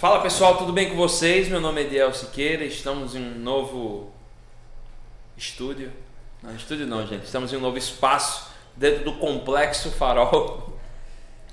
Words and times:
Fala 0.00 0.22
pessoal, 0.22 0.56
tudo 0.56 0.72
bem 0.72 0.88
com 0.88 0.96
vocês? 0.96 1.46
Meu 1.46 1.60
nome 1.60 1.82
é 1.82 1.84
Ediel 1.84 2.10
Siqueira, 2.14 2.64
estamos 2.64 3.14
em 3.14 3.18
um 3.18 3.38
novo 3.38 4.10
estúdio. 5.36 5.92
Não, 6.42 6.56
estúdio 6.56 6.86
não, 6.86 7.06
gente. 7.06 7.26
Estamos 7.26 7.52
em 7.52 7.58
um 7.58 7.60
novo 7.60 7.76
espaço 7.76 8.50
dentro 8.74 9.04
do 9.04 9.12
Complexo 9.12 9.90
Farol. 9.90 10.80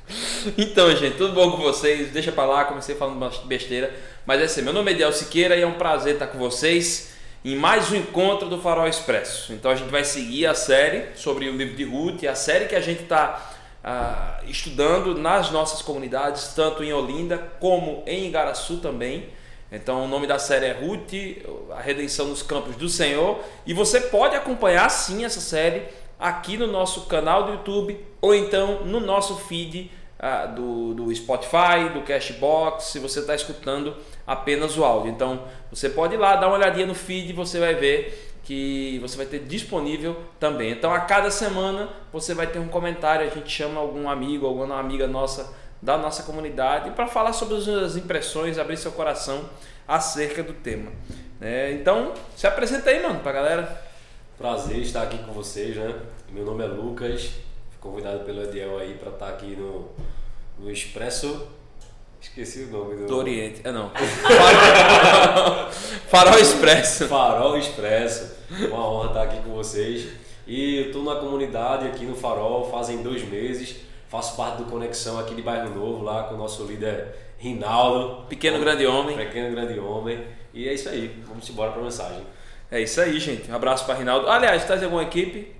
Então, 0.57 0.95
gente, 0.95 1.17
tudo 1.17 1.33
bom 1.33 1.51
com 1.51 1.57
vocês? 1.57 2.11
Deixa 2.11 2.31
pra 2.31 2.45
lá, 2.45 2.63
comecei 2.63 2.95
falando 2.95 3.19
besteira. 3.47 3.93
Mas 4.25 4.39
é 4.39 4.45
assim, 4.45 4.61
meu 4.61 4.71
nome 4.71 4.91
é 4.91 4.93
Ediel 4.93 5.11
Siqueira 5.11 5.57
e 5.57 5.61
é 5.61 5.67
um 5.67 5.73
prazer 5.73 6.13
estar 6.13 6.27
com 6.27 6.37
vocês 6.37 7.11
em 7.43 7.53
mais 7.53 7.91
um 7.91 7.97
encontro 7.97 8.47
do 8.47 8.61
Farol 8.61 8.87
Expresso. 8.87 9.51
Então 9.51 9.69
a 9.69 9.75
gente 9.75 9.89
vai 9.89 10.05
seguir 10.05 10.45
a 10.45 10.55
série 10.55 11.17
sobre 11.17 11.49
o 11.49 11.57
livro 11.57 11.75
de 11.75 11.83
Ruth, 11.83 12.23
a 12.23 12.33
série 12.35 12.67
que 12.67 12.75
a 12.75 12.79
gente 12.79 13.03
está 13.03 13.56
ah, 13.89 14.41
estudando 14.45 15.17
nas 15.17 15.49
nossas 15.49 15.81
comunidades, 15.81 16.51
tanto 16.53 16.83
em 16.83 16.91
Olinda 16.91 17.37
como 17.57 18.03
em 18.05 18.25
Igaraçu 18.25 18.79
também. 18.79 19.29
Então 19.71 20.03
o 20.03 20.07
nome 20.09 20.27
da 20.27 20.37
série 20.37 20.65
é 20.65 20.73
Ruth, 20.73 21.13
a 21.71 21.79
redenção 21.79 22.27
nos 22.27 22.43
campos 22.43 22.75
do 22.75 22.89
Senhor. 22.89 23.39
E 23.65 23.73
você 23.73 24.01
pode 24.01 24.35
acompanhar 24.35 24.89
sim 24.89 25.23
essa 25.23 25.39
série 25.39 25.83
aqui 26.19 26.57
no 26.57 26.67
nosso 26.67 27.05
canal 27.05 27.45
do 27.45 27.53
YouTube 27.53 27.97
ou 28.19 28.35
então 28.35 28.83
no 28.83 28.99
nosso 28.99 29.37
feed 29.37 29.89
ah, 30.19 30.47
do, 30.47 30.93
do 30.93 31.15
Spotify, 31.15 31.87
do 31.93 32.01
Cashbox, 32.01 32.85
se 32.85 32.99
você 32.99 33.21
está 33.21 33.35
escutando 33.35 33.95
apenas 34.25 34.77
o 34.77 34.83
áudio. 34.83 35.11
Então 35.11 35.43
você 35.71 35.89
pode 35.89 36.15
ir 36.15 36.17
lá, 36.17 36.35
dar 36.35 36.47
uma 36.47 36.57
olhadinha 36.57 36.85
no 36.85 36.95
feed 36.95 37.31
você 37.31 37.57
vai 37.57 37.73
ver 37.73 38.26
que 38.47 38.97
você 38.99 39.17
vai 39.17 39.25
ter 39.25 39.39
disponível 39.39 40.15
também. 40.39 40.71
Então 40.71 40.93
a 40.93 41.01
cada 41.01 41.29
semana 41.29 41.89
você 42.13 42.33
vai 42.33 42.47
ter 42.47 42.59
um 42.59 42.69
comentário, 42.69 43.29
a 43.29 43.29
gente 43.29 43.49
chama 43.49 43.77
algum 43.77 44.09
amigo, 44.09 44.47
alguma 44.47 44.79
amiga 44.79 45.05
nossa 45.05 45.53
da 45.81 45.97
nossa 45.97 46.23
comunidade 46.23 46.91
para 46.91 47.07
falar 47.07 47.33
sobre 47.33 47.57
as 47.57 47.97
impressões, 47.97 48.57
abrir 48.57 48.77
seu 48.77 48.93
coração 48.93 49.49
acerca 49.85 50.41
do 50.41 50.53
tema. 50.53 50.89
É, 51.41 51.73
então 51.73 52.13
se 52.37 52.47
apresenta 52.47 52.89
aí, 52.89 53.03
mano, 53.03 53.19
pra 53.19 53.33
galera. 53.33 53.85
Prazer 54.37 54.77
estar 54.77 55.03
aqui 55.03 55.17
com 55.17 55.33
vocês, 55.33 55.75
né? 55.75 55.99
Meu 56.31 56.45
nome 56.45 56.63
é 56.63 56.67
Lucas, 56.67 57.31
convidado 57.81 58.23
pelo 58.23 58.43
Ediel 58.43 58.79
aí 58.79 58.93
para 58.93 59.11
estar 59.11 59.27
aqui 59.27 59.57
no, 59.57 59.89
no 60.57 60.71
Expresso 60.71 61.49
Esqueci 62.21 62.63
o 62.63 62.67
nome 62.71 62.95
do. 62.95 63.05
Do 63.05 63.17
Oriente. 63.17 63.61
Ah, 63.63 63.71
não. 63.71 63.89
Farol, 63.89 65.71
Farol 66.07 66.39
Expresso. 66.39 67.07
Farol 67.07 67.57
Expresso. 67.57 68.35
Uma 68.69 68.89
honra 68.89 69.07
estar 69.07 69.23
aqui 69.23 69.41
com 69.41 69.53
vocês. 69.53 70.07
E 70.45 70.77
eu 70.77 70.85
estou 70.87 71.03
na 71.03 71.15
comunidade 71.15 71.87
aqui 71.87 72.05
no 72.05 72.15
Farol 72.15 72.69
fazem 72.71 73.03
dois 73.03 73.27
meses. 73.27 73.75
Faço 74.07 74.37
parte 74.37 74.57
do 74.57 74.65
Conexão 74.65 75.19
aqui 75.19 75.35
de 75.35 75.41
Bairro 75.41 75.75
Novo, 75.75 76.03
lá 76.03 76.23
com 76.23 76.35
o 76.35 76.37
nosso 76.37 76.63
líder 76.63 77.13
Rinaldo. 77.37 78.25
Pequeno 78.27 78.59
Grande 78.59 78.85
Homem. 78.85 79.17
Pequeno 79.17 79.51
Grande 79.51 79.79
Homem. 79.79 80.23
E 80.53 80.67
é 80.67 80.73
isso 80.73 80.89
aí. 80.89 81.21
Vamos 81.27 81.47
embora 81.49 81.71
para 81.71 81.81
a 81.81 81.83
mensagem. 81.83 82.21
É 82.71 82.81
isso 82.81 82.99
aí, 82.99 83.19
gente. 83.19 83.51
Um 83.51 83.55
abraço 83.55 83.85
para 83.85 83.95
Rinaldo. 83.95 84.27
Aliás, 84.27 84.63
traz 84.65 84.81
alguma 84.81 85.03
equipe? 85.03 85.55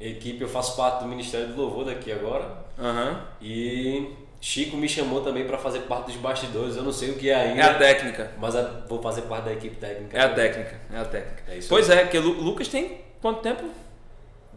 Equipe, 0.00 0.42
eu 0.42 0.48
faço 0.48 0.76
parte 0.76 1.02
do 1.02 1.08
Ministério 1.08 1.48
do 1.48 1.62
Louvor 1.62 1.84
daqui 1.84 2.10
agora. 2.10 2.44
Uhum. 2.76 3.18
E 3.40 4.10
Chico 4.44 4.76
me 4.76 4.88
chamou 4.88 5.20
também 5.20 5.46
para 5.46 5.56
fazer 5.56 5.82
parte 5.82 6.06
dos 6.06 6.16
bastidores. 6.16 6.76
Eu 6.76 6.82
não 6.82 6.92
sei 6.92 7.10
o 7.10 7.14
que 7.14 7.30
é 7.30 7.34
ainda. 7.36 7.60
É 7.60 7.64
a 7.64 7.74
técnica. 7.74 8.32
Mas 8.40 8.54
vou 8.88 9.00
fazer 9.00 9.22
parte 9.22 9.44
da 9.44 9.52
equipe 9.52 9.76
técnica. 9.76 10.18
É 10.18 10.20
a 10.20 10.28
técnica. 10.30 10.80
É 10.92 10.98
a 10.98 11.04
técnica. 11.04 11.42
É 11.46 11.60
pois 11.68 11.88
aí. 11.88 11.98
é, 11.98 12.02
porque 12.02 12.18
o 12.18 12.22
Lucas 12.22 12.66
tem 12.66 13.02
quanto 13.20 13.40
tempo? 13.40 13.62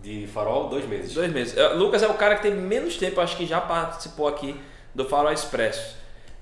De 0.02 0.26
farol, 0.26 0.70
dois 0.70 0.88
meses. 0.88 1.14
Dois 1.14 1.32
meses. 1.32 1.56
É, 1.56 1.68
Lucas 1.68 2.02
é 2.02 2.08
o 2.08 2.16
cara 2.16 2.36
que 2.36 2.42
tem 2.42 2.52
menos 2.56 2.98
tempo, 2.98 3.22
acho 3.22 3.38
que 3.38 3.46
já 3.46 3.62
participou 3.62 4.28
aqui 4.28 4.60
do 4.96 5.06
Farol 5.06 5.32
Expresso. 5.32 5.96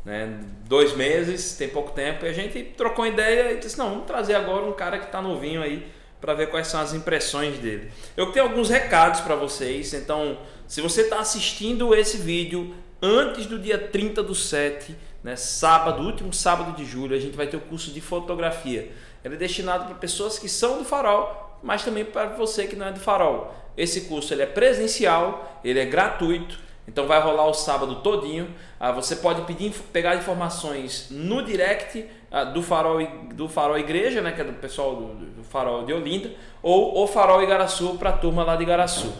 Né? 0.06 0.40
Dois 0.66 0.96
meses, 0.96 1.58
tem 1.58 1.68
pouco 1.68 1.92
tempo. 1.92 2.26
E 2.26 2.30
a 2.30 2.34
gente 2.34 2.64
trocou 2.78 3.06
ideia 3.06 3.52
e 3.52 3.58
disse: 3.58 3.78
não, 3.78 3.90
vamos 3.90 4.06
trazer 4.06 4.36
agora 4.36 4.64
um 4.64 4.72
cara 4.72 4.98
que 4.98 5.08
está 5.08 5.22
novinho 5.22 5.62
aí 5.62 5.86
para 6.22 6.34
ver 6.34 6.48
quais 6.50 6.68
são 6.68 6.80
as 6.80 6.94
impressões 6.94 7.60
dele. 7.60 7.92
Eu 8.16 8.32
tenho 8.32 8.46
alguns 8.46 8.70
recados 8.70 9.20
para 9.20 9.36
vocês, 9.36 9.94
então 9.94 10.38
se 10.66 10.80
você 10.80 11.02
está 11.02 11.20
assistindo 11.20 11.94
esse 11.94 12.16
vídeo 12.16 12.74
antes 13.04 13.46
do 13.46 13.60
dia 13.60 13.78
30 13.78 14.24
do 14.24 14.34
7, 14.34 14.96
né, 15.22 15.36
sábado, 15.36 16.02
último 16.02 16.32
sábado 16.32 16.72
de 16.72 16.86
julho, 16.86 17.14
a 17.14 17.20
gente 17.20 17.36
vai 17.36 17.48
ter 17.48 17.58
o 17.58 17.62
curso 17.62 17.92
de 17.92 18.00
fotografia. 18.00 18.90
Ele 19.24 19.36
é 19.36 19.38
destinado 19.38 19.86
para 19.86 19.96
pessoas 19.96 20.40
que 20.40 20.48
são 20.48 20.78
do 20.78 20.86
farol, 20.86 21.60
mas 21.62 21.84
também 21.84 22.06
para 22.06 22.28
você 22.28 22.66
que 22.66 22.78
não 22.78 22.88
é 22.88 22.94
do 22.94 23.00
farol. 23.00 23.54
Esse 23.76 24.02
curso 24.02 24.34
ele 24.34 24.44
é 24.44 24.46
presencial, 24.46 25.60
ele 25.66 25.80
é 25.80 25.86
gratuito, 25.86 26.58
então 26.88 27.06
vai 27.06 27.22
rolar 27.22 27.48
o 27.48 27.54
sábado 27.54 27.96
todinho. 27.96 28.54
Ah, 28.80 28.92
você 28.92 29.18
pode 29.18 29.42
pedir, 29.42 29.74
pegar 29.92 30.16
informações 30.16 31.08
no 31.10 31.42
direct 31.44 32.06
ah, 32.32 32.44
do 32.44 32.62
Farol 32.62 33.06
do 33.34 33.50
Farol 33.50 33.78
Igreja, 33.78 34.22
né, 34.22 34.32
que 34.32 34.42
é 34.42 34.44
do 34.44 34.54
pessoal 34.54 34.96
do, 34.96 35.08
do 35.38 35.44
Farol 35.44 35.86
de 35.86 35.94
Olinda, 35.94 36.32
ou 36.62 37.02
o 37.02 37.08
Farol 37.08 37.42
Igaraçu 37.42 37.96
para 37.98 38.12
a 38.12 38.14
turma 38.14 38.44
lá 38.44 38.56
de 38.56 38.64
Igaraçu. 38.64 39.14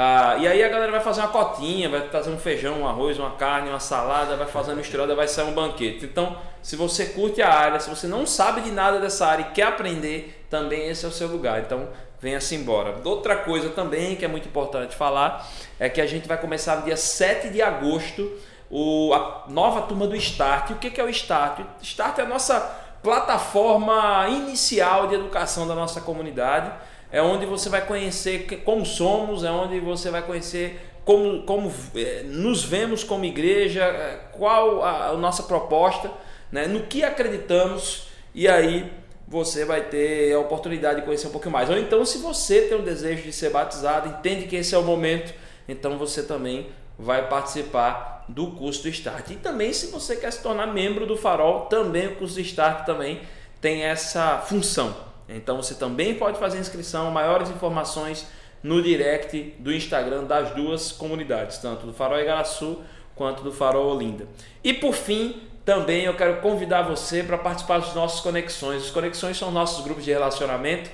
Ah, 0.00 0.36
e 0.38 0.46
aí 0.46 0.62
a 0.62 0.68
galera 0.68 0.92
vai 0.92 1.00
fazer 1.00 1.22
uma 1.22 1.28
cotinha, 1.30 1.88
vai 1.88 2.02
trazer 2.02 2.30
um 2.30 2.38
feijão, 2.38 2.82
um 2.82 2.86
arroz, 2.86 3.18
uma 3.18 3.32
carne, 3.32 3.68
uma 3.68 3.80
salada, 3.80 4.36
vai 4.36 4.46
fazer 4.46 4.70
uma 4.70 4.76
misturada, 4.76 5.12
vai 5.16 5.26
sair 5.26 5.46
um 5.46 5.52
banquete. 5.52 6.04
Então, 6.04 6.38
se 6.62 6.76
você 6.76 7.06
curte 7.06 7.42
a 7.42 7.52
área, 7.52 7.80
se 7.80 7.90
você 7.90 8.06
não 8.06 8.24
sabe 8.24 8.60
de 8.60 8.70
nada 8.70 9.00
dessa 9.00 9.26
área 9.26 9.42
e 9.42 9.52
quer 9.52 9.64
aprender, 9.64 10.46
também 10.48 10.88
esse 10.88 11.04
é 11.04 11.08
o 11.08 11.10
seu 11.10 11.26
lugar. 11.26 11.58
Então, 11.62 11.88
venha-se 12.20 12.54
embora. 12.54 12.94
Outra 13.02 13.38
coisa 13.38 13.70
também 13.70 14.14
que 14.14 14.24
é 14.24 14.28
muito 14.28 14.46
importante 14.46 14.94
falar 14.94 15.44
é 15.80 15.88
que 15.88 16.00
a 16.00 16.06
gente 16.06 16.28
vai 16.28 16.38
começar 16.38 16.76
no 16.76 16.82
dia 16.82 16.96
7 16.96 17.48
de 17.48 17.60
agosto 17.60 18.38
o, 18.70 19.12
a 19.12 19.46
nova 19.48 19.82
turma 19.82 20.06
do 20.06 20.14
Start. 20.14 20.70
O 20.70 20.74
que 20.76 21.00
é 21.00 21.02
o 21.02 21.08
Start? 21.08 21.58
O 21.58 21.82
Start 21.82 22.20
é 22.20 22.22
a 22.22 22.26
nossa 22.26 22.60
plataforma 23.02 24.28
inicial 24.28 25.08
de 25.08 25.16
educação 25.16 25.66
da 25.66 25.74
nossa 25.74 26.00
comunidade 26.00 26.70
é 27.10 27.22
onde 27.22 27.46
você 27.46 27.68
vai 27.68 27.86
conhecer 27.86 28.62
como 28.64 28.84
somos, 28.84 29.44
é 29.44 29.50
onde 29.50 29.80
você 29.80 30.10
vai 30.10 30.22
conhecer 30.22 30.80
como, 31.04 31.42
como 31.42 31.72
é, 31.96 32.22
nos 32.24 32.62
vemos 32.62 33.02
como 33.02 33.24
igreja, 33.24 33.82
é, 33.82 34.20
qual 34.32 34.82
a, 34.82 35.06
a 35.06 35.12
nossa 35.14 35.42
proposta, 35.44 36.10
né, 36.52 36.66
no 36.66 36.82
que 36.82 37.02
acreditamos, 37.02 38.08
e 38.34 38.46
aí 38.46 38.92
você 39.26 39.64
vai 39.64 39.82
ter 39.82 40.34
a 40.34 40.38
oportunidade 40.38 41.00
de 41.00 41.06
conhecer 41.06 41.26
um 41.26 41.30
pouquinho 41.30 41.52
mais. 41.52 41.70
Ou 41.70 41.78
então, 41.78 42.04
se 42.04 42.18
você 42.18 42.62
tem 42.62 42.78
o 42.78 42.82
desejo 42.82 43.22
de 43.22 43.32
ser 43.32 43.50
batizado, 43.50 44.08
entende 44.08 44.46
que 44.46 44.56
esse 44.56 44.74
é 44.74 44.78
o 44.78 44.82
momento, 44.82 45.32
então 45.66 45.96
você 45.96 46.22
também 46.22 46.68
vai 46.98 47.26
participar 47.28 48.24
do 48.28 48.48
curso 48.48 48.82
do 48.82 48.88
Start. 48.88 49.30
E 49.30 49.36
também, 49.36 49.72
se 49.72 49.86
você 49.86 50.16
quer 50.16 50.30
se 50.30 50.42
tornar 50.42 50.66
membro 50.66 51.06
do 51.06 51.16
Farol, 51.16 51.66
também 51.66 52.08
o 52.08 52.16
curso 52.16 52.34
do 52.34 52.40
Start 52.40 52.84
também 52.84 53.20
tem 53.60 53.82
essa 53.82 54.38
função. 54.38 55.07
Então 55.28 55.56
você 55.56 55.74
também 55.74 56.14
pode 56.14 56.38
fazer 56.38 56.58
inscrição, 56.58 57.10
maiores 57.10 57.50
informações 57.50 58.26
no 58.62 58.82
direct 58.82 59.54
do 59.58 59.72
Instagram 59.72 60.24
das 60.24 60.50
duas 60.52 60.90
comunidades, 60.90 61.58
tanto 61.58 61.86
do 61.86 61.92
Farol 61.92 62.18
Igaraçu 62.18 62.78
quanto 63.14 63.42
do 63.42 63.52
Farol 63.52 63.94
Olinda. 63.94 64.26
E 64.64 64.72
por 64.72 64.94
fim, 64.94 65.42
também 65.64 66.04
eu 66.04 66.14
quero 66.14 66.40
convidar 66.40 66.82
você 66.82 67.22
para 67.22 67.36
participar 67.36 67.78
dos 67.78 67.94
nossos 67.94 68.20
conexões. 68.20 68.84
As 68.84 68.90
conexões 68.90 69.36
são 69.36 69.50
nossos 69.50 69.84
grupos 69.84 70.04
de 70.04 70.10
relacionamento, 70.10 70.90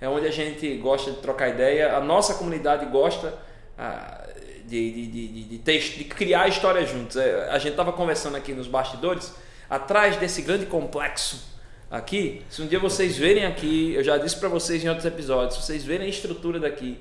é 0.00 0.08
onde 0.08 0.26
a 0.26 0.32
gente 0.32 0.76
gosta 0.78 1.12
de 1.12 1.18
trocar 1.18 1.48
ideia, 1.48 1.96
a 1.96 2.00
nossa 2.00 2.34
comunidade 2.34 2.84
gosta 2.86 3.38
ah, 3.78 4.26
de, 4.66 4.90
de, 4.90 5.06
de, 5.06 5.44
de, 5.44 5.58
ter, 5.58 5.78
de 5.78 6.04
criar 6.04 6.48
histórias 6.48 6.90
juntos. 6.90 7.16
É, 7.16 7.48
a 7.50 7.58
gente 7.58 7.70
estava 7.70 7.92
conversando 7.92 8.36
aqui 8.36 8.52
nos 8.52 8.66
bastidores, 8.66 9.32
atrás 9.70 10.16
desse 10.16 10.42
grande 10.42 10.66
complexo 10.66 11.55
aqui, 11.90 12.42
se 12.48 12.62
um 12.62 12.66
dia 12.66 12.78
vocês 12.78 13.16
verem 13.16 13.44
aqui, 13.44 13.94
eu 13.94 14.02
já 14.02 14.18
disse 14.18 14.36
para 14.36 14.48
vocês 14.48 14.84
em 14.84 14.88
outros 14.88 15.06
episódios, 15.06 15.56
se 15.56 15.62
vocês 15.62 15.84
verem 15.84 16.06
a 16.06 16.10
estrutura 16.10 16.58
daqui, 16.58 16.98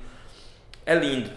é 0.86 0.96
lindo. 0.96 1.30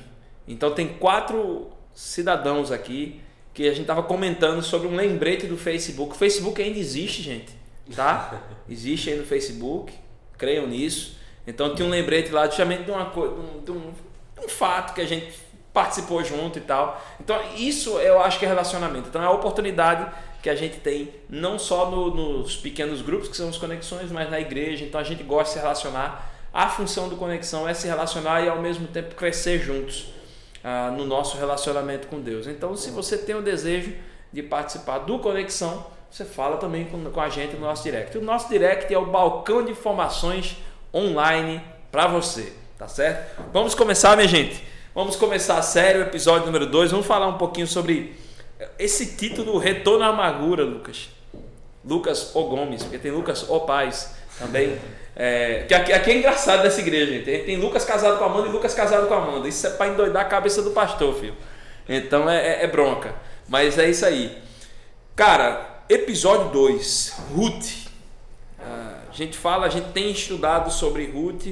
Então 0.46 0.72
tem 0.72 0.88
quatro 0.88 1.70
cidadãos 1.94 2.70
aqui 2.70 3.20
que 3.52 3.68
a 3.68 3.74
gente 3.74 3.86
tava 3.86 4.02
comentando 4.02 4.62
sobre 4.62 4.86
um 4.86 4.94
lembrete 4.94 5.46
do 5.46 5.56
Facebook. 5.56 6.12
O 6.12 6.18
Facebook 6.18 6.62
ainda 6.62 6.78
existe, 6.78 7.22
gente, 7.22 7.52
tá? 7.94 8.40
Existe 8.70 9.10
aí 9.10 9.18
no 9.18 9.24
Facebook, 9.24 9.92
creiam 10.36 10.66
nisso. 10.66 11.16
Então 11.46 11.74
tinha 11.74 11.86
um 11.86 11.90
lembrete 11.90 12.30
lá 12.30 12.46
justamente 12.46 12.84
de, 12.84 12.90
uma, 12.90 13.04
de, 13.04 13.18
um, 13.18 13.62
de 13.64 14.44
um 14.44 14.48
fato 14.48 14.94
que 14.94 15.00
a 15.00 15.06
gente 15.06 15.32
participou 15.72 16.22
junto 16.22 16.58
e 16.58 16.60
tal. 16.60 17.02
Então 17.20 17.40
isso 17.56 17.98
eu 17.98 18.20
acho 18.20 18.38
que 18.38 18.44
é 18.44 18.48
relacionamento. 18.48 19.08
Então 19.08 19.22
é 19.22 19.26
a 19.26 19.30
oportunidade 19.30 20.08
que 20.42 20.48
a 20.48 20.54
gente 20.54 20.78
tem 20.78 21.12
não 21.28 21.58
só 21.58 21.90
no, 21.90 22.14
nos 22.14 22.56
pequenos 22.56 23.02
grupos 23.02 23.28
que 23.28 23.36
são 23.36 23.48
as 23.48 23.58
conexões, 23.58 24.10
mas 24.10 24.30
na 24.30 24.40
igreja. 24.40 24.84
Então 24.84 25.00
a 25.00 25.04
gente 25.04 25.22
gosta 25.22 25.44
de 25.44 25.50
se 25.54 25.58
relacionar. 25.58 26.32
A 26.52 26.68
função 26.68 27.08
do 27.08 27.16
conexão 27.16 27.68
é 27.68 27.74
se 27.74 27.86
relacionar 27.86 28.42
e 28.42 28.48
ao 28.48 28.60
mesmo 28.60 28.86
tempo 28.88 29.14
crescer 29.14 29.58
juntos 29.58 30.06
ah, 30.62 30.92
no 30.96 31.04
nosso 31.04 31.36
relacionamento 31.36 32.08
com 32.08 32.20
Deus. 32.20 32.46
Então, 32.46 32.74
se 32.76 32.90
você 32.90 33.18
tem 33.18 33.34
o 33.34 33.42
desejo 33.42 33.92
de 34.32 34.42
participar 34.42 34.98
do 34.98 35.18
conexão, 35.18 35.86
você 36.10 36.24
fala 36.24 36.56
também 36.56 36.86
com, 36.86 37.04
com 37.10 37.20
a 37.20 37.28
gente 37.28 37.54
no 37.54 37.60
nosso 37.60 37.82
direct. 37.82 38.16
O 38.16 38.22
nosso 38.22 38.48
direct 38.48 38.92
é 38.92 38.98
o 38.98 39.06
balcão 39.06 39.64
de 39.64 39.72
informações 39.72 40.56
online 40.92 41.62
para 41.92 42.06
você, 42.06 42.52
tá 42.78 42.88
certo? 42.88 43.42
Vamos 43.52 43.74
começar, 43.74 44.16
minha 44.16 44.28
gente. 44.28 44.64
Vamos 44.94 45.16
começar 45.16 45.58
a 45.58 45.62
série, 45.62 45.98
o 45.98 46.02
episódio 46.02 46.46
número 46.46 46.66
2. 46.66 46.90
Vamos 46.90 47.06
falar 47.06 47.28
um 47.28 47.38
pouquinho 47.38 47.66
sobre 47.66 48.16
esse 48.78 49.16
título, 49.16 49.58
Retorno 49.58 50.04
à 50.04 50.08
Amargura, 50.08 50.64
Lucas. 50.64 51.08
Lucas 51.84 52.34
O 52.34 52.44
Gomes, 52.44 52.82
porque 52.82 52.98
tem 52.98 53.10
Lucas 53.10 53.48
O 53.48 53.60
Paz 53.60 54.14
também. 54.38 54.78
É, 55.14 55.64
que 55.66 55.74
aqui, 55.74 55.92
aqui, 55.92 56.10
é 56.10 56.18
engraçado 56.18 56.62
dessa 56.62 56.80
igreja, 56.80 57.12
gente. 57.12 57.24
Tem, 57.24 57.44
tem 57.44 57.56
Lucas 57.56 57.84
casado 57.84 58.18
com 58.18 58.24
a 58.24 58.26
Amanda 58.28 58.48
e 58.48 58.52
Lucas 58.52 58.74
casado 58.74 59.06
com 59.06 59.14
a 59.14 59.18
Amanda. 59.18 59.48
Isso 59.48 59.66
é 59.66 59.70
para 59.70 59.88
endoidar 59.88 60.22
a 60.22 60.28
cabeça 60.28 60.62
do 60.62 60.70
pastor, 60.70 61.14
filho. 61.14 61.34
Então 61.88 62.28
é, 62.28 62.60
é, 62.60 62.64
é 62.64 62.66
bronca. 62.66 63.14
Mas 63.48 63.78
é 63.78 63.88
isso 63.88 64.04
aí. 64.04 64.36
Cara, 65.16 65.82
episódio 65.88 66.50
2, 66.50 67.14
Ruth. 67.34 67.88
Ah, 68.60 69.00
a 69.10 69.12
gente 69.12 69.36
fala, 69.36 69.66
a 69.66 69.68
gente 69.68 69.90
tem 69.90 70.10
estudado 70.10 70.70
sobre 70.70 71.06
Ruth. 71.06 71.48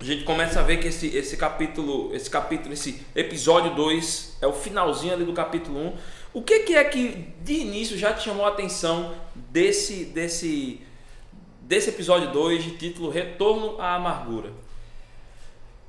A 0.00 0.04
gente 0.04 0.22
começa 0.22 0.60
a 0.60 0.62
ver 0.62 0.78
que 0.78 0.86
esse, 0.86 1.08
esse 1.16 1.36
capítulo, 1.36 2.14
esse 2.14 2.30
capítulo, 2.30 2.72
esse 2.72 3.04
episódio 3.16 3.74
2 3.74 4.38
é 4.40 4.46
o 4.46 4.52
finalzinho 4.52 5.12
ali 5.12 5.24
do 5.24 5.32
capítulo 5.32 5.76
1. 5.76 5.86
Um. 5.86 5.96
O 6.34 6.42
que, 6.42 6.60
que 6.60 6.76
é 6.76 6.84
que 6.84 7.34
de 7.42 7.54
início 7.54 7.98
já 7.98 8.12
te 8.12 8.22
chamou 8.22 8.46
a 8.46 8.50
atenção 8.50 9.12
desse, 9.34 10.04
desse, 10.04 10.80
desse 11.62 11.90
episódio 11.90 12.30
2 12.30 12.62
de 12.62 12.70
título 12.76 13.10
Retorno 13.10 13.80
à 13.80 13.96
Amargura? 13.96 14.52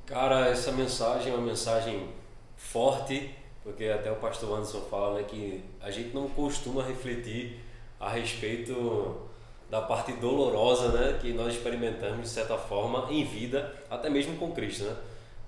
Cara, 0.06 0.48
essa 0.48 0.72
mensagem 0.72 1.32
é 1.32 1.36
uma 1.36 1.46
mensagem 1.46 2.08
forte, 2.56 3.30
porque 3.62 3.84
até 3.84 4.10
o 4.10 4.16
pastor 4.16 4.58
Anderson 4.58 4.80
fala 4.90 5.18
né, 5.20 5.22
que 5.22 5.62
a 5.80 5.88
gente 5.88 6.12
não 6.12 6.28
costuma 6.28 6.82
refletir 6.82 7.60
a 8.00 8.10
respeito 8.10 9.29
da 9.70 9.80
parte 9.80 10.12
dolorosa 10.12 10.88
né, 10.88 11.18
que 11.20 11.32
nós 11.32 11.54
experimentamos 11.54 12.22
de 12.22 12.28
certa 12.28 12.58
forma 12.58 13.06
em 13.08 13.24
vida, 13.24 13.72
até 13.88 14.10
mesmo 14.10 14.36
com 14.36 14.50
Cristo. 14.50 14.82
Né? 14.84 14.96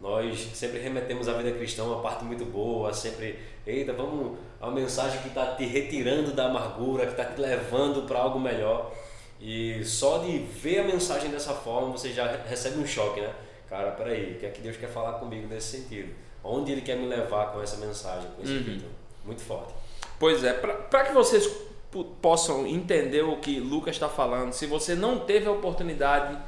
Nós 0.00 0.38
sempre 0.54 0.78
remetemos 0.78 1.28
a 1.28 1.32
vida 1.32 1.50
cristã 1.52 1.82
uma 1.82 2.00
parte 2.00 2.24
muito 2.24 2.44
boa, 2.44 2.92
sempre, 2.92 3.38
eita, 3.66 3.92
vamos 3.92 4.38
a 4.60 4.70
mensagem 4.70 5.20
que 5.22 5.28
está 5.28 5.54
te 5.56 5.64
retirando 5.64 6.32
da 6.32 6.46
amargura, 6.46 7.04
que 7.06 7.12
está 7.12 7.24
te 7.24 7.40
levando 7.40 8.06
para 8.06 8.20
algo 8.20 8.38
melhor. 8.38 8.92
E 9.40 9.84
só 9.84 10.18
de 10.18 10.38
ver 10.38 10.80
a 10.80 10.84
mensagem 10.84 11.28
dessa 11.30 11.52
forma 11.52 11.90
você 11.90 12.12
já 12.12 12.36
recebe 12.48 12.78
um 12.78 12.86
choque, 12.86 13.20
né? 13.20 13.34
Cara, 13.68 13.90
peraí, 13.90 14.34
o 14.34 14.38
que 14.38 14.46
é 14.46 14.50
que 14.50 14.60
Deus 14.60 14.76
quer 14.76 14.88
falar 14.88 15.14
comigo 15.14 15.48
nesse 15.48 15.78
sentido? 15.78 16.14
Onde 16.44 16.70
Ele 16.70 16.80
quer 16.80 16.96
me 16.96 17.06
levar 17.06 17.52
com 17.52 17.60
essa 17.60 17.76
mensagem, 17.76 18.28
com 18.36 18.42
esse 18.42 18.52
uhum. 18.52 18.82
Muito 19.24 19.42
forte. 19.42 19.72
Pois 20.18 20.44
é, 20.44 20.52
para 20.52 21.04
que 21.04 21.12
vocês 21.12 21.71
possam 22.20 22.66
entender 22.66 23.22
o 23.22 23.36
que 23.36 23.60
Lucas 23.60 23.94
está 23.94 24.08
falando, 24.08 24.52
se 24.52 24.66
você 24.66 24.94
não 24.94 25.20
teve 25.20 25.46
a 25.46 25.52
oportunidade 25.52 26.38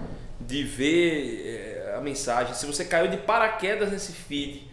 de 0.41 0.63
ver 0.63 1.43
eh, 1.45 1.95
a 1.97 2.01
mensagem, 2.01 2.55
se 2.55 2.65
você 2.65 2.85
caiu 2.85 3.09
de 3.09 3.19
paraquedas 3.19 3.93
nesse 3.93 4.13
feed, 4.13 4.67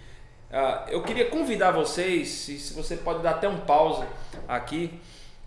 ah, 0.49 0.85
eu 0.89 1.03
queria 1.03 1.29
convidar 1.29 1.71
vocês, 1.71 2.29
se 2.29 2.73
você 2.73 2.95
pode 2.95 3.21
dar 3.21 3.31
até 3.31 3.49
um 3.49 3.59
pausa 3.59 4.07
aqui, 4.47 4.99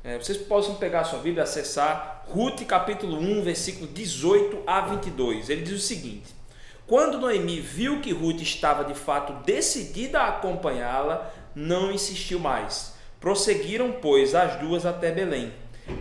eh, 0.03 0.19
vocês 0.19 0.37
possam 0.39 0.75
pegar 0.75 1.01
a 1.01 1.05
sua 1.05 1.19
Bíblia 1.19 1.43
e 1.43 1.45
acessar 1.45 2.25
Ruth 2.29 2.63
capítulo 2.67 3.19
1, 3.19 3.43
versículo 3.43 3.87
18 3.87 4.63
a 4.67 4.83
22. 4.83 5.49
Ele 5.49 5.63
diz 5.63 5.75
o 5.75 5.87
seguinte: 5.87 6.35
Quando 6.87 7.19
Noemi 7.19 7.61
viu 7.61 8.01
que 8.01 8.13
Ruth 8.13 8.41
estava 8.41 8.85
de 8.85 8.95
fato 8.95 9.45
decidida 9.45 10.21
a 10.21 10.29
acompanhá-la, 10.29 11.31
não 11.55 11.91
insistiu 11.91 12.39
mais 12.39 12.94
Prosseguiram, 13.25 13.91
pois, 14.03 14.35
as 14.35 14.57
duas 14.57 14.85
até 14.85 15.11
Belém. 15.11 15.51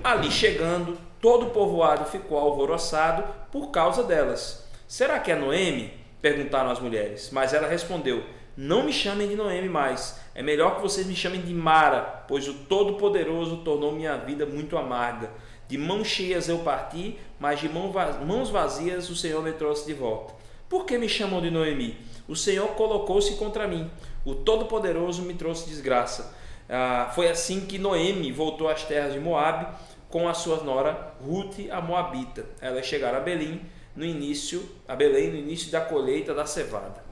Ali 0.03 0.29
chegando, 0.29 0.97
todo 1.21 1.45
o 1.45 1.49
povoado 1.51 2.03
ficou 2.03 2.37
alvoroçado 2.37 3.23
por 3.49 3.71
causa 3.71 4.03
delas. 4.03 4.67
Será 4.85 5.17
que 5.19 5.31
é 5.31 5.35
Noemi? 5.37 5.93
perguntaram 6.21 6.69
as 6.69 6.81
mulheres. 6.81 7.29
Mas 7.31 7.53
ela 7.53 7.65
respondeu: 7.65 8.25
Não 8.57 8.83
me 8.83 8.91
chamem 8.91 9.29
de 9.29 9.37
Noemi 9.37 9.69
mais. 9.69 10.19
É 10.35 10.43
melhor 10.43 10.75
que 10.75 10.81
vocês 10.81 11.07
me 11.07 11.15
chamem 11.15 11.39
de 11.39 11.53
Mara, 11.53 12.25
pois 12.27 12.45
o 12.49 12.55
Todo-Poderoso 12.55 13.63
tornou 13.63 13.93
minha 13.93 14.17
vida 14.17 14.45
muito 14.45 14.77
amarga. 14.77 15.29
De 15.69 15.77
mãos 15.77 16.09
cheias 16.09 16.49
eu 16.49 16.59
parti, 16.59 17.17
mas 17.39 17.61
de 17.61 17.69
mãos 17.69 18.49
vazias 18.49 19.09
o 19.09 19.15
Senhor 19.15 19.41
me 19.41 19.53
trouxe 19.53 19.85
de 19.85 19.93
volta. 19.93 20.33
Por 20.67 20.85
que 20.85 20.97
me 20.97 21.07
chamam 21.07 21.39
de 21.39 21.49
Noemi? 21.49 21.95
O 22.27 22.35
Senhor 22.35 22.67
colocou-se 22.71 23.37
contra 23.37 23.65
mim. 23.65 23.89
O 24.25 24.35
Todo-Poderoso 24.35 25.21
me 25.21 25.35
trouxe 25.35 25.69
desgraça. 25.69 26.43
Ah, 26.75 27.11
foi 27.13 27.29
assim 27.29 27.67
que 27.67 27.77
Noemi 27.77 28.31
voltou 28.31 28.67
às 28.67 28.83
terras 28.83 29.13
de 29.13 29.19
Moabe 29.19 29.67
com 30.09 30.27
a 30.27 30.33
sua 30.33 30.63
nora 30.63 31.13
Ruth, 31.23 31.59
a 31.69 31.79
Moabita. 31.79 32.47
Elas 32.59 32.87
chegaram 32.87 33.19
a 33.19 33.21
Belém 33.21 33.61
no 33.95 34.03
início, 34.03 34.67
a 34.87 34.95
Belém 34.95 35.29
no 35.29 35.37
início 35.37 35.71
da 35.71 35.81
colheita 35.81 36.33
da 36.33 36.47
cevada. 36.47 37.03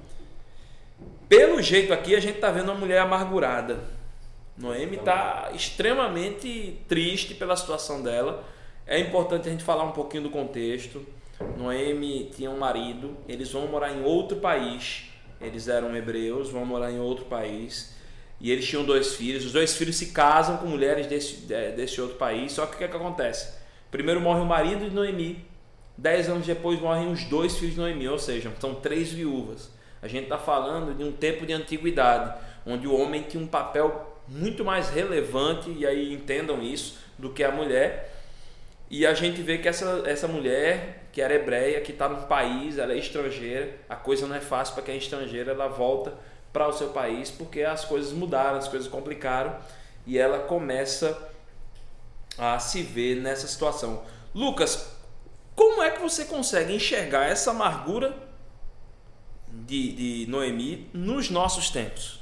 Pelo 1.30 1.62
jeito 1.62 1.94
aqui 1.94 2.16
a 2.16 2.20
gente 2.20 2.38
está 2.38 2.50
vendo 2.50 2.72
uma 2.72 2.80
mulher 2.80 3.02
amargurada. 3.02 3.80
Noemi 4.58 4.98
está 4.98 5.52
extremamente 5.54 6.80
triste 6.88 7.36
pela 7.36 7.56
situação 7.56 8.02
dela. 8.02 8.44
É 8.88 8.98
importante 8.98 9.48
a 9.48 9.52
gente 9.52 9.64
falar 9.64 9.84
um 9.84 9.92
pouquinho 9.92 10.24
do 10.24 10.32
contexto. 10.32 11.06
Noemi 11.56 12.32
tinha 12.36 12.50
um 12.50 12.58
marido, 12.58 13.16
eles 13.28 13.52
vão 13.52 13.68
morar 13.68 13.92
em 13.92 14.04
outro 14.04 14.38
país. 14.38 15.04
Eles 15.40 15.68
eram 15.68 15.96
hebreus, 15.96 16.50
vão 16.50 16.66
morar 16.66 16.92
em 16.92 17.00
outro 17.00 17.26
país. 17.26 18.01
E 18.42 18.52
eles 18.52 18.68
tinham 18.68 18.84
dois 18.84 19.14
filhos. 19.14 19.46
Os 19.46 19.52
dois 19.52 19.78
filhos 19.78 19.96
se 19.96 20.08
casam 20.08 20.58
com 20.58 20.66
mulheres 20.66 21.06
desse, 21.06 21.46
desse 21.46 22.02
outro 22.02 22.18
país. 22.18 22.52
Só 22.52 22.66
que 22.66 22.76
o 22.76 22.78
que, 22.80 22.84
é 22.84 22.88
que 22.88 22.98
acontece? 22.98 23.54
Primeiro 23.92 24.20
morre 24.20 24.42
o 24.42 24.46
marido 24.46 24.90
de 24.90 24.96
Noemi. 24.96 25.46
Dez 25.96 26.28
anos 26.28 26.48
depois 26.48 26.80
morrem 26.80 27.12
os 27.12 27.24
dois 27.26 27.56
filhos 27.58 27.76
de 27.76 27.80
Noemi. 27.80 28.08
Ou 28.08 28.18
seja, 28.18 28.52
são 28.60 28.74
três 28.74 29.12
viúvas. 29.12 29.70
A 30.02 30.08
gente 30.08 30.24
está 30.24 30.40
falando 30.40 30.98
de 30.98 31.04
um 31.04 31.12
tempo 31.12 31.46
de 31.46 31.54
antiguidade, 31.54 32.34
onde 32.66 32.88
o 32.88 33.00
homem 33.00 33.22
tinha 33.22 33.42
um 33.42 33.48
papel 33.48 34.18
muito 34.28 34.66
mais 34.66 34.90
relevante, 34.90 35.70
e 35.78 35.86
aí 35.86 36.12
entendam 36.12 36.64
isso, 36.64 36.98
do 37.20 37.30
que 37.30 37.44
a 37.44 37.52
mulher. 37.52 38.12
E 38.90 39.06
a 39.06 39.14
gente 39.14 39.42
vê 39.42 39.60
que 39.60 39.68
essa, 39.68 40.02
essa 40.06 40.28
mulher, 40.28 41.06
que 41.12 41.22
era 41.22 41.36
hebreia, 41.36 41.80
que 41.82 41.92
está 41.92 42.10
no 42.10 42.26
país, 42.26 42.80
ela 42.80 42.94
é 42.94 42.98
estrangeira, 42.98 43.76
a 43.88 43.96
coisa 43.96 44.26
não 44.26 44.36
é 44.36 44.40
fácil 44.40 44.74
para 44.74 44.84
quem 44.84 44.96
é 44.96 44.98
estrangeira, 44.98 45.52
ela 45.52 45.68
volta 45.68 46.14
para 46.52 46.68
o 46.68 46.74
seu 46.74 46.90
país 46.90 47.30
porque 47.32 47.62
as 47.64 47.86
coisas 47.86 48.12
mudaram, 48.12 48.58
as 48.58 48.68
coisas 48.68 48.88
complicaram 48.88 49.56
e 50.06 50.18
ela 50.18 50.40
começa 50.40 51.30
a 52.38 52.58
se 52.60 52.82
ver 52.82 53.22
nessa 53.22 53.48
situação. 53.48 54.04
Lucas, 54.34 54.96
como 55.56 55.82
é 55.84 55.92
que 55.92 56.02
você 56.02 56.26
consegue 56.26 56.74
enxergar 56.74 57.26
essa 57.26 57.52
amargura 57.52 58.16
de, 59.48 59.92
de 60.24 60.32
Noemi 60.32 60.90
nos 60.94 61.30
nossos 61.30 61.70
tempos? 61.70 62.20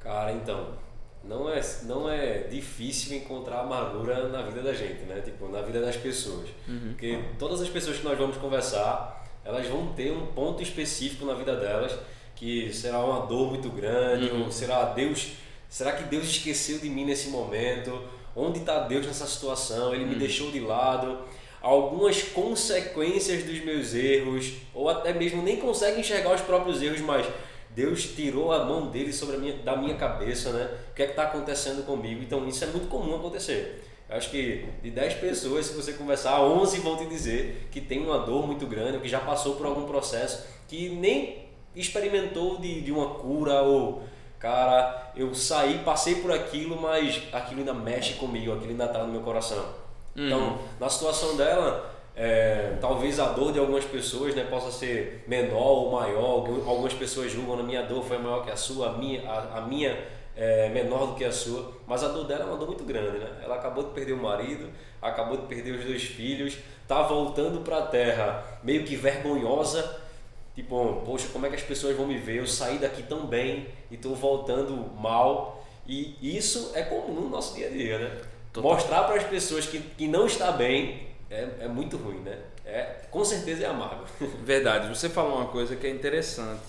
Cara, 0.00 0.32
então, 0.32 0.74
não 1.22 1.48
é, 1.48 1.60
não 1.84 2.10
é 2.10 2.38
difícil 2.44 3.16
encontrar 3.16 3.60
amargura 3.60 4.28
na 4.28 4.42
vida 4.42 4.62
da 4.62 4.72
gente, 4.72 5.02
né? 5.02 5.20
Tipo, 5.20 5.48
na 5.48 5.62
vida 5.62 5.80
das 5.80 5.96
pessoas. 5.96 6.48
Uhum. 6.66 6.88
Porque 6.88 7.22
todas 7.38 7.60
as 7.60 7.68
pessoas 7.68 7.98
que 7.98 8.04
nós 8.04 8.18
vamos 8.18 8.36
conversar, 8.38 9.24
elas 9.44 9.66
vão 9.66 9.92
ter 9.92 10.10
um 10.12 10.26
ponto 10.26 10.62
específico 10.62 11.24
na 11.24 11.34
vida 11.34 11.56
delas 11.56 11.96
que 12.40 12.72
será 12.72 13.04
uma 13.04 13.26
dor 13.26 13.50
muito 13.50 13.68
grande, 13.68 14.30
uhum. 14.30 14.44
ou 14.44 14.50
será 14.50 14.82
Deus, 14.84 15.32
será 15.68 15.92
que 15.92 16.04
Deus 16.04 16.24
esqueceu 16.24 16.78
de 16.78 16.88
mim 16.88 17.04
nesse 17.04 17.28
momento? 17.28 18.02
Onde 18.34 18.60
está 18.60 18.78
Deus 18.78 19.06
nessa 19.06 19.26
situação? 19.26 19.94
Ele 19.94 20.06
me 20.06 20.14
uhum. 20.14 20.18
deixou 20.18 20.50
de 20.50 20.58
lado? 20.58 21.18
Algumas 21.60 22.22
consequências 22.22 23.44
dos 23.44 23.62
meus 23.62 23.94
erros, 23.94 24.54
ou 24.72 24.88
até 24.88 25.12
mesmo 25.12 25.42
nem 25.42 25.58
consegue 25.58 26.00
enxergar 26.00 26.34
os 26.34 26.40
próprios 26.40 26.80
erros, 26.80 27.02
mas 27.02 27.26
Deus 27.76 28.04
tirou 28.04 28.50
a 28.54 28.64
mão 28.64 28.86
dele 28.86 29.12
sobre 29.12 29.36
a 29.36 29.38
minha, 29.38 29.56
da 29.58 29.76
minha 29.76 29.96
cabeça, 29.96 30.50
né? 30.50 30.70
O 30.92 30.94
que 30.94 31.02
é 31.02 31.04
que 31.04 31.12
está 31.12 31.24
acontecendo 31.24 31.84
comigo? 31.84 32.22
Então 32.22 32.48
isso 32.48 32.64
é 32.64 32.68
muito 32.68 32.88
comum 32.88 33.16
acontecer. 33.16 33.84
Eu 34.08 34.16
acho 34.16 34.30
que 34.30 34.64
de 34.82 34.90
10 34.90 35.14
pessoas, 35.16 35.66
se 35.66 35.74
você 35.74 35.92
conversar, 35.92 36.40
11 36.40 36.80
vão 36.80 36.96
te 36.96 37.04
dizer 37.04 37.68
que 37.70 37.82
tem 37.82 38.00
uma 38.00 38.20
dor 38.20 38.46
muito 38.46 38.66
grande, 38.66 38.96
ou 38.96 39.02
que 39.02 39.08
já 39.10 39.20
passou 39.20 39.56
por 39.56 39.66
algum 39.66 39.84
processo 39.86 40.42
que 40.66 40.88
nem 40.88 41.49
experimentou 41.74 42.58
de, 42.58 42.80
de 42.80 42.92
uma 42.92 43.14
cura 43.14 43.62
ou 43.62 44.02
cara, 44.38 45.12
eu 45.14 45.34
saí, 45.34 45.80
passei 45.84 46.16
por 46.16 46.32
aquilo, 46.32 46.80
mas 46.80 47.22
aquilo 47.30 47.60
ainda 47.60 47.74
mexe 47.74 48.14
comigo, 48.14 48.52
aquilo 48.52 48.70
ainda 48.70 48.86
está 48.86 49.00
no 49.00 49.12
meu 49.12 49.20
coração. 49.20 49.62
Uhum. 50.16 50.26
Então, 50.26 50.58
na 50.80 50.88
situação 50.88 51.36
dela, 51.36 51.94
é, 52.16 52.76
talvez 52.80 53.20
a 53.20 53.26
dor 53.26 53.52
de 53.52 53.58
algumas 53.58 53.84
pessoas 53.84 54.34
né, 54.34 54.44
possa 54.44 54.70
ser 54.70 55.24
menor 55.28 55.84
ou 55.84 55.92
maior. 55.92 56.46
Algumas 56.66 56.94
pessoas 56.94 57.30
julgam 57.30 57.60
a 57.60 57.62
minha 57.62 57.82
dor 57.82 58.02
foi 58.02 58.18
maior 58.18 58.44
que 58.44 58.50
a 58.50 58.56
sua, 58.56 58.90
a 58.90 58.92
minha, 58.92 59.28
a, 59.30 59.58
a 59.58 59.60
minha 59.60 59.96
é 60.34 60.70
menor 60.70 61.08
do 61.08 61.14
que 61.14 61.24
a 61.24 61.32
sua. 61.32 61.72
Mas 61.86 62.02
a 62.02 62.08
dor 62.08 62.24
dela 62.24 62.44
é 62.44 62.46
uma 62.46 62.56
dor 62.56 62.68
muito 62.68 62.84
grande. 62.84 63.18
Né? 63.18 63.30
Ela 63.42 63.56
acabou 63.56 63.84
de 63.84 63.90
perder 63.90 64.14
o 64.14 64.22
marido, 64.22 64.70
acabou 65.02 65.36
de 65.36 65.46
perder 65.46 65.72
os 65.72 65.84
dois 65.84 66.02
filhos, 66.02 66.56
está 66.82 67.02
voltando 67.02 67.60
para 67.60 67.78
a 67.78 67.82
terra 67.82 68.42
meio 68.62 68.84
que 68.84 68.96
vergonhosa 68.96 70.00
Tipo, 70.60 71.00
poxa, 71.06 71.26
como 71.32 71.46
é 71.46 71.48
que 71.48 71.56
as 71.56 71.62
pessoas 71.62 71.96
vão 71.96 72.06
me 72.06 72.18
ver? 72.18 72.36
Eu 72.36 72.46
saí 72.46 72.76
daqui 72.76 73.02
tão 73.02 73.26
bem 73.26 73.68
e 73.90 73.94
estou 73.94 74.14
voltando 74.14 74.76
mal. 75.00 75.64
E 75.86 76.14
isso 76.20 76.72
é 76.74 76.82
comum 76.82 77.22
no 77.22 77.30
nosso 77.30 77.54
dia 77.54 77.68
a 77.68 77.70
dia, 77.70 77.98
né? 77.98 78.20
Total. 78.52 78.70
Mostrar 78.70 79.04
para 79.04 79.16
as 79.16 79.24
pessoas 79.24 79.64
que, 79.64 79.80
que 79.80 80.06
não 80.06 80.26
está 80.26 80.52
bem 80.52 81.08
é, 81.30 81.48
é 81.60 81.68
muito 81.68 81.96
ruim, 81.96 82.18
né? 82.18 82.38
É, 82.66 82.82
com 83.10 83.24
certeza 83.24 83.64
é 83.64 83.66
amargo. 83.68 84.04
Verdade. 84.44 84.86
Você 84.94 85.08
falou 85.08 85.38
uma 85.38 85.48
coisa 85.48 85.74
que 85.74 85.86
é 85.86 85.90
interessante 85.90 86.60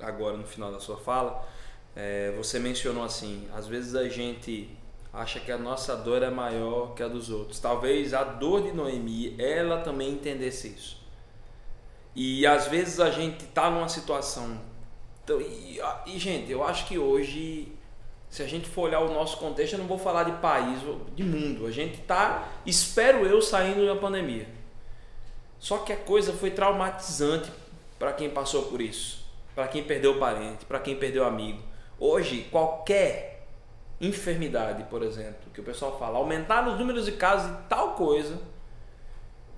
agora 0.00 0.36
no 0.36 0.44
final 0.44 0.72
da 0.72 0.80
sua 0.80 0.96
fala. 0.96 1.46
É, 1.94 2.34
você 2.36 2.58
mencionou 2.58 3.04
assim, 3.04 3.48
às 3.54 3.68
vezes 3.68 3.94
a 3.94 4.08
gente 4.08 4.68
acha 5.12 5.38
que 5.38 5.52
a 5.52 5.56
nossa 5.56 5.94
dor 5.94 6.24
é 6.24 6.30
maior 6.30 6.92
que 6.92 7.04
a 7.04 7.08
dos 7.08 7.30
outros. 7.30 7.60
Talvez 7.60 8.12
a 8.12 8.24
dor 8.24 8.62
de 8.62 8.72
Noemi, 8.72 9.36
ela 9.40 9.80
também 9.80 10.10
entendesse 10.10 10.66
isso. 10.68 10.97
E 12.20 12.44
às 12.44 12.66
vezes 12.66 12.98
a 12.98 13.12
gente 13.12 13.44
está 13.44 13.70
numa 13.70 13.88
situação. 13.88 14.60
Então, 15.22 15.40
e, 15.40 15.78
e, 16.04 16.18
gente, 16.18 16.50
eu 16.50 16.64
acho 16.64 16.84
que 16.88 16.98
hoje, 16.98 17.72
se 18.28 18.42
a 18.42 18.46
gente 18.48 18.68
for 18.68 18.88
olhar 18.88 18.98
o 18.98 19.14
nosso 19.14 19.36
contexto, 19.36 19.74
eu 19.74 19.78
não 19.78 19.86
vou 19.86 19.98
falar 20.00 20.24
de 20.24 20.32
país, 20.32 20.80
de 21.14 21.22
mundo. 21.22 21.64
A 21.64 21.70
gente 21.70 22.00
está, 22.00 22.48
espero 22.66 23.24
eu, 23.24 23.40
saindo 23.40 23.86
da 23.86 23.94
pandemia. 23.94 24.48
Só 25.60 25.78
que 25.78 25.92
a 25.92 25.96
coisa 25.96 26.32
foi 26.32 26.50
traumatizante 26.50 27.52
para 28.00 28.12
quem 28.12 28.28
passou 28.28 28.64
por 28.64 28.80
isso, 28.80 29.24
para 29.54 29.68
quem 29.68 29.84
perdeu 29.84 30.18
parente, 30.18 30.64
para 30.64 30.80
quem 30.80 30.96
perdeu 30.96 31.24
amigo. 31.24 31.62
Hoje, 32.00 32.48
qualquer 32.50 33.46
enfermidade, 34.00 34.82
por 34.90 35.04
exemplo, 35.04 35.52
que 35.54 35.60
o 35.60 35.64
pessoal 35.64 35.96
fala, 35.96 36.18
aumentar 36.18 36.66
os 36.66 36.76
números 36.80 37.04
de 37.04 37.12
casos 37.12 37.48
de 37.48 37.62
tal 37.68 37.92
coisa, 37.92 38.40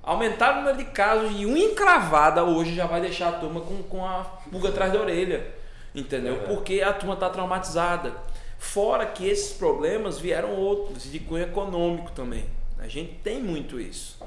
aumentar 0.02 0.52
o 0.52 0.56
número 0.56 0.76
de 0.78 0.84
casos 0.84 1.32
e 1.38 1.46
uma 1.46 1.58
encravada 1.58 2.44
hoje 2.44 2.74
já 2.74 2.86
vai 2.86 3.00
deixar 3.00 3.28
a 3.28 3.32
turma 3.32 3.60
com, 3.60 3.82
com 3.82 4.06
a 4.06 4.24
pulga 4.50 4.68
atrás 4.68 4.92
da 4.92 5.00
orelha, 5.00 5.46
entendeu? 5.94 6.34
É. 6.34 6.46
Porque 6.46 6.80
a 6.82 6.92
turma 6.92 7.14
está 7.14 7.28
traumatizada. 7.28 8.14
Fora 8.58 9.06
que 9.06 9.26
esses 9.26 9.56
problemas 9.56 10.18
vieram 10.18 10.54
outros 10.54 11.10
de 11.10 11.18
cunho 11.18 11.44
econômico 11.44 12.12
também. 12.12 12.44
A 12.78 12.88
gente 12.88 13.14
tem 13.22 13.40
muito 13.40 13.80
isso. 13.80 14.18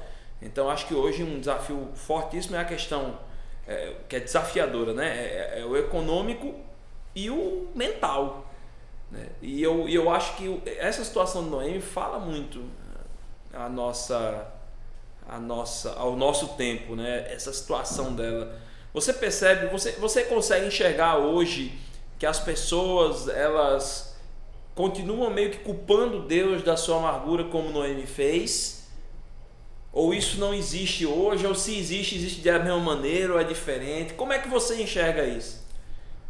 Então 0.42 0.70
acho 0.70 0.88
que 0.88 0.94
hoje 0.94 1.24
um 1.24 1.40
desafio 1.40 1.90
fortíssimo 1.96 2.56
é 2.56 2.60
a 2.60 2.66
questão 2.66 3.18
é, 3.68 3.94
que 4.10 4.16
é 4.16 4.20
desafiadora, 4.20 4.94
né? 4.94 5.08
É, 5.08 5.60
é, 5.62 5.66
o 5.66 5.78
econômico 5.78 6.54
e 7.16 7.30
o 7.30 7.68
mental. 7.74 8.46
Né? 9.10 9.28
E 9.42 9.62
eu, 9.62 9.88
eu 9.88 10.10
acho 10.10 10.36
que 10.36 10.62
essa 10.66 11.04
situação 11.04 11.44
do 11.44 11.50
Noemi 11.50 11.80
fala 11.80 12.20
muito 12.20 12.64
a 13.54 13.70
nossa, 13.70 14.48
a 15.28 15.40
nossa, 15.40 15.94
ao 15.94 16.16
nosso 16.16 16.50
tempo, 16.50 16.96
né? 16.96 17.26
essa 17.32 17.52
situação 17.52 18.14
dela. 18.14 18.60
Você 18.94 19.12
percebe, 19.14 19.68
você, 19.68 19.94
você 19.94 20.24
consegue 20.24 20.68
enxergar 20.68 21.18
hoje 21.18 21.78
que 22.20 22.26
as 22.26 22.40
pessoas 22.40 23.28
elas 23.28 24.16
continuam 24.76 25.30
meio 25.30 25.52
que 25.52 25.60
culpando 25.60 26.24
Deus 26.24 26.64
da 26.64 26.78
sua 26.78 26.98
amargura 26.98 27.46
como 27.46 27.70
Noemi 27.70 28.06
fez? 28.06 28.84
Ou 29.92 30.12
isso 30.14 30.40
não 30.40 30.54
existe 30.54 31.06
hoje, 31.06 31.46
ou 31.46 31.54
se 31.54 31.78
existe, 31.78 32.16
existe 32.16 32.42
da 32.42 32.58
mesma 32.58 32.80
maneira, 32.80 33.34
ou 33.34 33.40
é 33.40 33.44
diferente? 33.44 34.14
Como 34.14 34.34
é 34.34 34.40
que 34.40 34.50
você 34.50 34.82
enxerga 34.82 35.24
isso? 35.24 35.64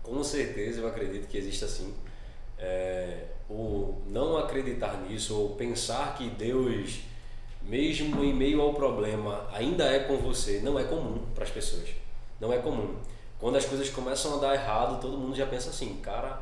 Com 0.01 0.21
certeza 0.21 0.81
eu 0.81 0.87
acredito 0.87 1.27
que 1.29 1.37
existe 1.37 1.63
assim. 1.63 1.93
É, 2.57 3.19
o 3.49 4.01
não 4.07 4.37
acreditar 4.37 5.01
nisso, 5.01 5.37
ou 5.37 5.55
pensar 5.55 6.17
que 6.17 6.29
Deus, 6.29 6.99
mesmo 7.65 8.23
em 8.23 8.33
meio 8.33 8.61
ao 8.61 8.73
problema, 8.73 9.47
ainda 9.51 9.85
é 9.85 9.99
com 9.99 10.17
você, 10.17 10.59
não 10.63 10.77
é 10.77 10.83
comum 10.83 11.19
para 11.33 11.43
as 11.43 11.49
pessoas. 11.49 11.89
Não 12.39 12.51
é 12.51 12.57
comum. 12.57 12.95
Quando 13.39 13.57
as 13.57 13.65
coisas 13.65 13.89
começam 13.89 14.35
a 14.35 14.37
dar 14.37 14.53
errado, 14.53 15.01
todo 15.01 15.17
mundo 15.17 15.35
já 15.35 15.45
pensa 15.45 15.69
assim, 15.69 15.95
cara, 16.01 16.41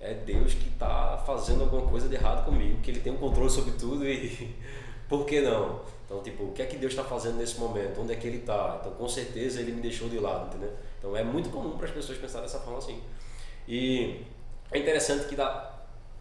é 0.00 0.14
Deus 0.14 0.54
que 0.54 0.68
está 0.68 1.16
fazendo 1.26 1.62
alguma 1.62 1.88
coisa 1.88 2.08
de 2.08 2.14
errado 2.14 2.44
comigo, 2.44 2.80
que 2.80 2.90
Ele 2.90 3.00
tem 3.00 3.12
um 3.12 3.16
controle 3.16 3.50
sobre 3.50 3.72
tudo 3.72 4.06
e 4.06 4.54
por 5.08 5.24
que 5.24 5.40
não? 5.40 5.80
Então, 6.04 6.22
tipo, 6.22 6.44
o 6.44 6.52
que 6.52 6.62
é 6.62 6.66
que 6.66 6.76
Deus 6.76 6.92
está 6.92 7.02
fazendo 7.02 7.36
nesse 7.36 7.58
momento? 7.58 8.00
Onde 8.00 8.12
é 8.12 8.16
que 8.16 8.26
Ele 8.26 8.38
está? 8.38 8.78
Então, 8.80 8.92
com 8.92 9.08
certeza 9.08 9.60
Ele 9.60 9.72
me 9.72 9.80
deixou 9.80 10.08
de 10.08 10.18
lado, 10.18 10.46
entendeu? 10.46 10.72
Então, 10.98 11.16
é 11.16 11.24
muito 11.24 11.50
comum 11.50 11.76
para 11.76 11.86
as 11.86 11.92
pessoas 11.92 12.18
pensar 12.18 12.40
dessa 12.40 12.60
forma 12.60 12.78
assim. 12.78 13.02
E 13.66 14.22
é 14.70 14.78
interessante 14.78 15.26
que 15.26 15.34
dá, 15.34 15.74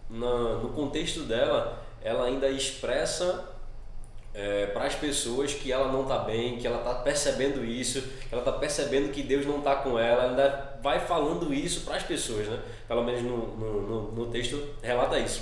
na, 0.09 0.55
no 0.57 0.69
contexto 0.69 1.21
dela, 1.21 1.83
ela 2.01 2.25
ainda 2.25 2.49
expressa 2.49 3.54
é, 4.35 4.65
para 4.67 4.83
as 4.83 4.93
pessoas 4.93 5.53
que 5.53 5.71
ela 5.71 5.89
não 5.89 6.01
está 6.01 6.19
bem, 6.19 6.57
que 6.57 6.67
ela 6.67 6.79
está 6.79 6.95
percebendo 6.95 7.63
isso, 7.63 8.01
que 8.01 8.33
ela 8.33 8.41
está 8.41 8.51
percebendo 8.51 9.09
que 9.11 9.23
Deus 9.23 9.45
não 9.45 9.59
está 9.59 9.77
com 9.77 9.97
ela, 9.97 10.23
ela 10.23 10.29
ainda 10.31 10.77
vai 10.81 10.99
falando 10.99 11.53
isso 11.53 11.81
para 11.81 11.95
as 11.95 12.03
pessoas, 12.03 12.45
né? 12.47 12.59
Pelo 12.85 13.03
menos 13.03 13.21
no, 13.21 13.55
no, 13.55 14.11
no, 14.11 14.25
texto 14.27 14.61
relata 14.83 15.17
isso. 15.17 15.41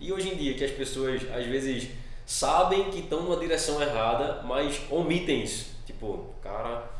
E 0.00 0.10
hoje 0.10 0.30
em 0.30 0.36
dia 0.36 0.54
que 0.54 0.64
as 0.64 0.70
pessoas 0.70 1.20
às 1.30 1.44
vezes 1.44 1.90
sabem 2.24 2.90
que 2.90 3.00
estão 3.00 3.22
numa 3.22 3.36
direção 3.36 3.80
errada, 3.82 4.42
mas 4.42 4.80
omitem 4.88 5.42
isso. 5.42 5.74
Tipo, 5.84 6.30
cara, 6.42 6.90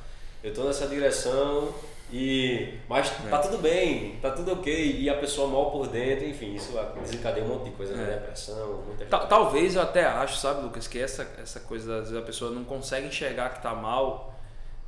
eu 0.44 0.50
estou 0.50 0.66
nessa 0.66 0.86
direção 0.88 1.74
e 2.12 2.78
mas 2.88 3.06
é. 3.24 3.28
tá 3.28 3.38
tudo 3.38 3.58
bem, 3.58 4.16
tá 4.20 4.30
tudo 4.30 4.52
ok 4.52 4.98
e 4.98 5.08
a 5.08 5.16
pessoa 5.16 5.48
mal 5.48 5.70
por 5.70 5.86
dentro, 5.86 6.26
enfim, 6.26 6.54
isso 6.54 6.72
desencadeia 7.00 7.44
um 7.44 7.48
monte 7.48 7.64
de 7.64 7.70
coisa, 7.70 7.94
né? 7.94 8.02
é. 8.02 8.06
né? 8.06 8.12
depressão, 8.14 8.82
muita 8.84 9.04
Ta 9.06 9.20
Talvez 9.20 9.76
eu 9.76 9.82
até 9.82 10.04
acho, 10.04 10.36
sabe, 10.36 10.62
Lucas, 10.62 10.88
que 10.88 10.98
essa 10.98 11.28
essa 11.40 11.60
coisa 11.60 11.98
às 11.98 12.08
vezes 12.08 12.16
a 12.16 12.22
pessoa 12.22 12.50
não 12.50 12.64
consegue 12.64 13.06
enxergar 13.06 13.50
que 13.50 13.62
tá 13.62 13.74
mal, 13.74 14.34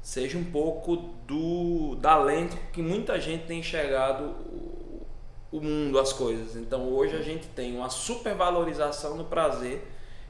seja 0.00 0.36
um 0.36 0.44
pouco 0.44 0.96
do 1.24 1.94
da 1.96 2.16
lente 2.16 2.56
que 2.72 2.82
muita 2.82 3.20
gente 3.20 3.46
tem 3.46 3.60
enxergado 3.60 4.24
o, 4.24 5.06
o 5.52 5.60
mundo, 5.60 6.00
as 6.00 6.12
coisas. 6.12 6.56
Então 6.56 6.88
hoje 6.88 7.14
a 7.16 7.22
gente 7.22 7.46
tem 7.48 7.76
uma 7.76 7.88
supervalorização 7.88 9.16
no 9.16 9.24
prazer 9.24 9.86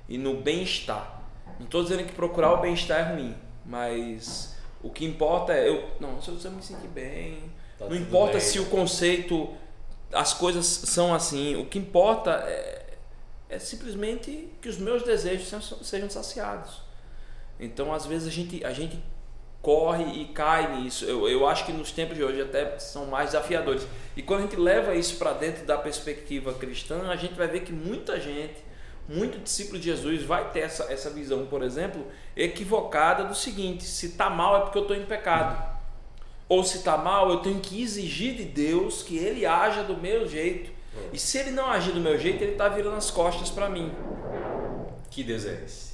e 0.07 0.19
no 0.19 0.35
bem-estar. 0.35 1.23
Não 1.59 1.65
estou 1.65 1.83
dizendo 1.83 2.05
que 2.05 2.13
procurar 2.13 2.53
o 2.53 2.59
bem-estar 2.59 2.99
é 2.99 3.15
ruim, 3.15 3.35
mas 3.65 4.52
o 4.83 4.91
que 4.91 5.05
importa 5.05 5.53
é 5.53 5.69
eu, 5.69 5.89
não, 6.01 6.21
se 6.21 6.29
eu 6.29 6.51
me 6.51 6.63
sentir 6.63 6.89
bem, 6.89 7.39
tá 7.79 7.87
não 7.87 7.97
importa 7.97 8.33
bem. 8.33 8.41
se 8.41 8.59
o 8.59 8.67
conceito, 8.67 9.49
as 10.13 10.35
coisas 10.35 10.67
são 10.67 11.15
assim. 11.15 11.57
O 11.57 11.67
que 11.67 11.79
importa 11.79 12.31
é, 12.47 12.95
é 13.49 13.59
simplesmente 13.59 14.49
que 14.61 14.69
os 14.69 14.79
meus 14.79 15.03
desejos 15.03 15.49
sejam, 15.49 15.79
sejam 15.83 16.11
saciados. 16.11 16.83
Então, 17.61 17.93
às 17.93 18.05
vezes 18.05 18.27
a 18.27 18.31
gente, 18.31 18.65
a 18.65 18.73
gente 18.73 19.01
corre 19.63 20.21
e 20.21 20.25
cai 20.27 20.77
nisso. 20.77 21.05
Eu, 21.05 21.29
eu 21.29 21.47
acho 21.47 21.65
que 21.65 21.73
nos 21.73 21.93
tempos 21.93 22.17
de 22.17 22.25
hoje 22.25 22.43
até 22.43 22.77
são 22.81 23.07
mais 23.07 23.31
desafiadores. 23.31 23.87
E 24.17 24.23
quando 24.23 24.41
a 24.41 24.43
gente 24.43 24.57
leva 24.57 24.97
isso 24.97 25.17
para 25.17 25.33
dentro 25.33 25.65
da 25.65 25.79
perspectiva 25.79 26.53
cristã, 26.55 27.09
a 27.09 27.17
gente 27.17 27.35
vai 27.35 27.47
ver 27.47 27.61
que 27.61 27.73
muita 27.73 28.21
gente 28.21 28.57
muito 29.09 29.39
discípulo 29.39 29.79
de 29.79 29.87
Jesus 29.87 30.23
vai 30.23 30.51
ter 30.51 30.61
essa, 30.61 30.85
essa 30.93 31.11
visão, 31.11 31.47
por 31.47 31.63
exemplo, 31.63 32.07
equivocada 32.37 33.25
do 33.25 33.35
seguinte: 33.35 33.85
se 33.85 34.07
está 34.07 34.31
mal 34.31 34.57
é 34.57 34.61
porque 34.61 34.79
eu 34.79 34.83
estou 34.83 34.97
em 34.97 35.05
pecado. 35.05 35.73
Ou 36.49 36.63
se 36.63 36.79
está 36.79 36.99
mal, 36.99 37.31
eu 37.31 37.39
tenho 37.39 37.61
que 37.61 37.83
exigir 37.83 38.35
de 38.35 38.45
Deus 38.45 39.03
que 39.03 39.17
ele 39.17 39.47
haja 39.47 39.83
do 39.83 39.97
meu 39.97 40.29
jeito. 40.29 40.71
E 41.13 41.19
se 41.19 41.39
ele 41.39 41.51
não 41.51 41.71
agir 41.71 41.93
do 41.93 42.01
meu 42.01 42.19
jeito, 42.19 42.43
ele 42.43 42.53
está 42.53 42.69
virando 42.69 42.97
as 42.97 43.11
costas 43.11 43.51
para 43.51 43.69
mim. 43.69 43.91
Que 45.11 45.25
Deus 45.25 45.47
é 45.47 45.63
esse? 45.65 45.93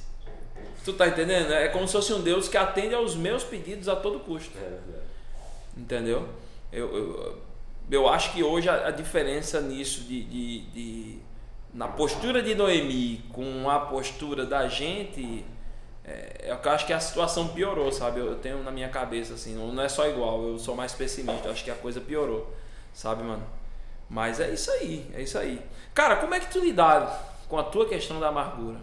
Tu 0.83 0.93
tá 0.93 1.07
entendendo? 1.07 1.53
É 1.53 1.69
como 1.69 1.87
se 1.87 1.93
fosse 1.93 2.13
um 2.13 2.21
Deus 2.21 2.47
que 2.47 2.57
atende 2.57 2.93
aos 2.93 3.15
meus 3.15 3.43
pedidos 3.43 3.87
a 3.87 3.95
todo 3.95 4.19
custo. 4.19 4.57
É 4.57 4.77
Entendeu? 5.77 6.27
Eu, 6.71 6.95
eu, 6.95 7.41
eu 7.89 8.09
acho 8.09 8.33
que 8.33 8.43
hoje 8.43 8.69
a, 8.69 8.87
a 8.87 8.91
diferença 8.91 9.61
nisso 9.61 10.01
de, 10.01 10.23
de, 10.23 10.61
de 10.71 11.19
na 11.73 11.87
postura 11.87 12.41
de 12.41 12.55
Noemi 12.55 13.23
com 13.31 13.69
a 13.69 13.79
postura 13.79 14.45
da 14.45 14.67
gente, 14.67 15.45
é, 16.03 16.57
eu 16.63 16.71
acho 16.71 16.85
que 16.85 16.93
a 16.93 16.99
situação 16.99 17.49
piorou, 17.49 17.91
sabe? 17.91 18.19
Eu 18.19 18.35
tenho 18.35 18.63
na 18.63 18.71
minha 18.71 18.89
cabeça 18.89 19.35
assim, 19.35 19.53
não 19.53 19.81
é 19.81 19.89
só 19.89 20.07
igual, 20.07 20.43
eu 20.43 20.57
sou 20.57 20.75
mais 20.75 20.93
pessimista, 20.93 21.47
eu 21.47 21.51
acho 21.51 21.63
que 21.63 21.71
a 21.71 21.75
coisa 21.75 22.01
piorou, 22.01 22.51
sabe, 22.93 23.23
mano? 23.23 23.45
Mas 24.09 24.39
é 24.39 24.49
isso 24.49 24.71
aí, 24.71 25.09
é 25.13 25.21
isso 25.21 25.37
aí. 25.37 25.61
Cara, 25.93 26.15
como 26.15 26.33
é 26.33 26.39
que 26.39 26.51
tu 26.51 26.59
lidar 26.59 27.43
com 27.47 27.59
a 27.59 27.63
tua 27.63 27.87
questão 27.87 28.19
da 28.19 28.29
amargura? 28.29 28.79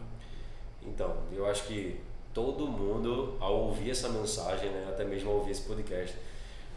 Então, 0.87 1.17
eu 1.33 1.47
acho 1.47 1.65
que 1.65 2.01
todo 2.33 2.69
mundo, 2.69 3.37
ao 3.41 3.55
ouvir 3.55 3.91
essa 3.91 4.09
mensagem, 4.09 4.71
né, 4.71 4.87
até 4.89 5.05
mesmo 5.05 5.31
ao 5.31 5.39
ouvir 5.39 5.51
esse 5.51 5.63
podcast, 5.63 6.17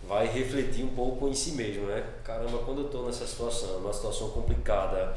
vai 0.07 0.25
refletir 0.25 0.83
um 0.83 0.95
pouco 0.95 1.27
em 1.27 1.33
si 1.33 1.51
mesmo, 1.51 1.85
né? 1.85 2.03
Caramba, 2.23 2.59
quando 2.59 2.79
eu 2.79 2.85
estou 2.85 3.05
nessa 3.05 3.27
situação, 3.27 3.77
uma 3.77 3.93
situação 3.93 4.29
complicada, 4.29 5.15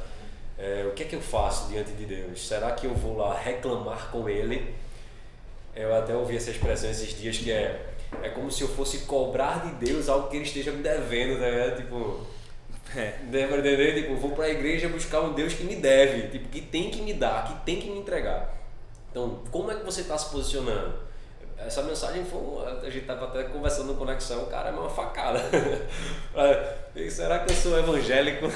é, 0.62 0.86
o 0.86 0.92
que 0.92 1.02
é 1.02 1.06
que 1.06 1.16
eu 1.16 1.20
faço 1.20 1.68
diante 1.68 1.90
de 1.92 2.06
Deus? 2.06 2.46
Será 2.46 2.70
que 2.70 2.86
eu 2.86 2.94
vou 2.94 3.16
lá 3.16 3.36
reclamar 3.36 4.10
com 4.12 4.28
Ele? 4.28 4.72
Eu 5.74 5.94
até 5.94 6.14
ouvi 6.14 6.36
essa 6.36 6.50
expressão 6.50 6.88
esses 6.88 7.18
dias 7.18 7.36
que 7.36 7.50
é 7.50 7.88
é 8.22 8.28
como 8.28 8.50
se 8.50 8.62
eu 8.62 8.68
fosse 8.68 8.98
cobrar 9.00 9.64
de 9.64 9.86
Deus 9.86 10.08
algo 10.08 10.28
que 10.28 10.36
Ele 10.36 10.44
esteja 10.44 10.70
me 10.70 10.82
devendo, 10.82 11.38
né? 11.38 11.70
Tipo, 11.70 12.26
é, 12.94 13.14
deve 13.30 13.56
entender? 13.56 14.02
Tipo, 14.02 14.16
vou 14.16 14.32
para 14.32 14.44
a 14.44 14.50
igreja 14.50 14.88
buscar 14.88 15.22
um 15.22 15.32
Deus 15.32 15.54
que 15.54 15.64
me 15.64 15.76
deve, 15.76 16.28
tipo, 16.28 16.48
que 16.48 16.60
tem 16.60 16.90
que 16.90 17.00
me 17.00 17.14
dar, 17.14 17.46
que 17.46 17.64
tem 17.64 17.80
que 17.80 17.90
me 17.90 17.98
entregar. 17.98 18.54
Então, 19.10 19.42
como 19.50 19.70
é 19.70 19.74
que 19.76 19.84
você 19.84 20.02
está 20.02 20.16
se 20.18 20.30
posicionando? 20.30 20.94
Essa 21.66 21.82
mensagem 21.82 22.24
foi. 22.24 22.40
A 22.66 22.90
gente 22.90 23.02
estava 23.02 23.26
até 23.26 23.44
conversando 23.44 23.88
no 23.88 23.94
Conexão, 23.94 24.46
cara, 24.46 24.70
é 24.70 24.72
uma 24.72 24.88
facada. 24.90 25.40
Será 27.10 27.40
que 27.40 27.52
eu 27.52 27.56
sou 27.56 27.78
evangélico? 27.78 28.46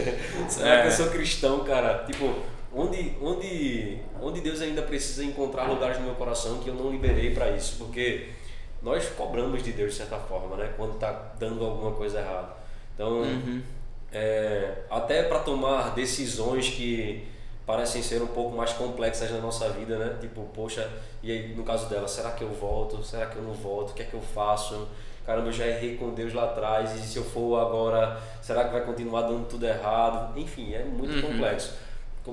Será 0.48 0.74
é. 0.74 0.82
que 0.82 0.88
eu 0.88 0.92
sou 0.92 1.10
cristão, 1.10 1.64
cara? 1.64 2.04
Tipo, 2.04 2.34
onde, 2.74 3.16
onde, 3.22 3.98
onde 4.20 4.40
Deus 4.40 4.60
ainda 4.60 4.82
precisa 4.82 5.24
encontrar 5.24 5.64
lugares 5.64 5.98
no 5.98 6.04
meu 6.04 6.14
coração 6.14 6.58
que 6.58 6.68
eu 6.68 6.74
não 6.74 6.90
liberei 6.90 7.34
para 7.34 7.50
isso? 7.50 7.76
Porque 7.78 8.28
nós 8.82 9.08
cobramos 9.16 9.62
de 9.62 9.72
Deus 9.72 9.92
de 9.92 9.98
certa 9.98 10.18
forma, 10.18 10.56
né? 10.56 10.72
Quando 10.76 10.94
está 10.94 11.32
dando 11.38 11.64
alguma 11.64 11.92
coisa 11.92 12.20
errada. 12.20 12.48
Então, 12.94 13.22
uhum. 13.22 13.62
é, 14.12 14.82
até 14.90 15.22
para 15.22 15.40
tomar 15.40 15.94
decisões 15.94 16.68
que 16.68 17.26
parecem 17.66 18.02
ser 18.02 18.22
um 18.22 18.26
pouco 18.26 18.56
mais 18.56 18.72
complexas 18.72 19.30
na 19.30 19.38
nossa 19.38 19.68
vida, 19.70 19.98
né? 19.98 20.16
Tipo, 20.20 20.42
poxa, 20.54 20.90
e 21.22 21.30
aí 21.30 21.54
no 21.54 21.64
caso 21.64 21.88
dela, 21.88 22.06
será 22.06 22.32
que 22.32 22.42
eu 22.42 22.50
volto? 22.50 23.02
Será 23.02 23.26
que 23.26 23.36
eu 23.36 23.42
não 23.42 23.54
volto? 23.54 23.90
O 23.90 23.94
que 23.94 24.02
é 24.02 24.04
que 24.04 24.14
eu 24.14 24.20
faço? 24.20 24.86
Caramba, 25.24 25.48
eu 25.48 25.52
já 25.52 25.66
errei 25.66 25.96
com 25.96 26.12
Deus 26.12 26.34
lá 26.34 26.44
atrás 26.44 26.94
e 26.94 26.98
se 27.06 27.16
eu 27.16 27.24
for 27.24 27.58
agora, 27.58 28.20
será 28.42 28.64
que 28.64 28.72
vai 28.72 28.84
continuar 28.84 29.22
dando 29.22 29.48
tudo 29.48 29.66
errado? 29.66 30.38
Enfim, 30.38 30.74
é 30.74 30.84
muito 30.84 31.14
uhum. 31.14 31.32
complexo. 31.32 31.72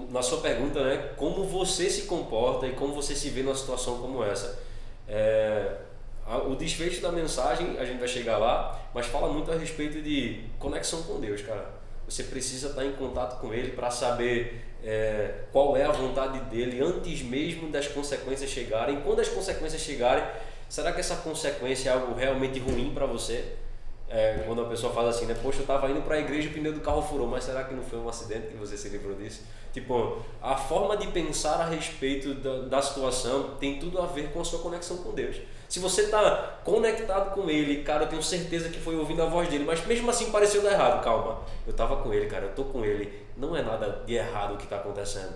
Na 0.09 0.21
sua 0.21 0.41
pergunta, 0.41 0.83
né? 0.83 1.11
Como 1.15 1.45
você 1.45 1.89
se 1.89 2.03
comporta 2.03 2.67
e 2.67 2.73
como 2.73 2.93
você 2.93 3.15
se 3.15 3.29
vê 3.29 3.43
numa 3.43 3.55
situação 3.55 3.97
como 3.99 4.23
essa? 4.23 4.59
É, 5.07 5.77
o 6.47 6.55
desfecho 6.55 7.01
da 7.01 7.11
mensagem, 7.11 7.77
a 7.77 7.85
gente 7.85 7.99
vai 7.99 8.07
chegar 8.07 8.37
lá, 8.37 8.79
mas 8.93 9.05
fala 9.05 9.31
muito 9.31 9.51
a 9.51 9.55
respeito 9.55 10.01
de 10.01 10.43
conexão 10.59 11.03
com 11.03 11.19
Deus, 11.19 11.41
cara 11.41 11.81
você 12.11 12.23
precisa 12.23 12.69
estar 12.69 12.85
em 12.85 12.91
contato 12.91 13.39
com 13.39 13.53
Ele 13.53 13.71
para 13.71 13.89
saber 13.89 14.65
é, 14.83 15.41
qual 15.51 15.77
é 15.77 15.85
a 15.85 15.91
vontade 15.91 16.39
dele 16.49 16.81
antes 16.81 17.21
mesmo 17.21 17.69
das 17.69 17.87
consequências 17.87 18.49
chegarem. 18.49 19.01
Quando 19.01 19.19
as 19.19 19.29
consequências 19.29 19.81
chegarem, 19.81 20.23
será 20.67 20.91
que 20.91 20.99
essa 20.99 21.17
consequência 21.17 21.89
é 21.89 21.93
algo 21.93 22.13
realmente 22.13 22.59
ruim 22.59 22.91
para 22.93 23.05
você? 23.05 23.53
É, 24.09 24.43
quando 24.45 24.61
a 24.61 24.65
pessoa 24.65 24.91
fala 24.91 25.09
assim, 25.09 25.25
né? 25.25 25.37
Poxa, 25.41 25.59
eu 25.59 25.61
estava 25.61 25.89
indo 25.89 26.01
para 26.01 26.15
a 26.15 26.19
igreja 26.19 26.49
e 26.49 26.51
o 26.51 26.53
pneu 26.53 26.73
do 26.73 26.81
carro 26.81 27.01
furou, 27.01 27.27
mas 27.27 27.45
será 27.45 27.63
que 27.63 27.73
não 27.73 27.83
foi 27.83 27.97
um 27.97 28.09
acidente 28.09 28.47
que 28.47 28.57
você 28.57 28.75
se 28.75 28.89
livrou 28.89 29.15
disso? 29.15 29.41
Tipo, 29.71 30.21
a 30.41 30.55
forma 30.55 30.97
de 30.97 31.07
pensar 31.07 31.61
a 31.61 31.69
respeito 31.69 32.33
da, 32.33 32.63
da 32.63 32.81
situação 32.81 33.55
tem 33.57 33.79
tudo 33.79 34.01
a 34.01 34.05
ver 34.07 34.33
com 34.33 34.41
a 34.41 34.43
sua 34.43 34.59
conexão 34.59 34.97
com 34.97 35.13
Deus. 35.13 35.37
Se 35.71 35.79
você 35.79 36.01
está 36.01 36.59
conectado 36.65 37.33
com 37.33 37.49
Ele, 37.49 37.81
cara, 37.81 38.03
eu 38.03 38.09
tenho 38.09 38.21
certeza 38.21 38.67
que 38.67 38.77
foi 38.77 38.93
ouvindo 38.97 39.23
a 39.23 39.27
voz 39.27 39.47
dele, 39.47 39.63
mas 39.63 39.85
mesmo 39.85 40.09
assim 40.09 40.29
pareceu 40.29 40.61
dar 40.61 40.73
errado. 40.73 41.01
Calma, 41.01 41.39
eu 41.65 41.71
estava 41.71 41.95
com 41.95 42.13
Ele, 42.13 42.25
cara, 42.25 42.43
eu 42.43 42.49
estou 42.49 42.65
com 42.65 42.83
Ele. 42.83 43.09
Não 43.37 43.55
é 43.55 43.61
nada 43.61 44.03
de 44.05 44.15
errado 44.15 44.55
o 44.55 44.57
que 44.57 44.65
está 44.65 44.75
acontecendo. 44.75 45.33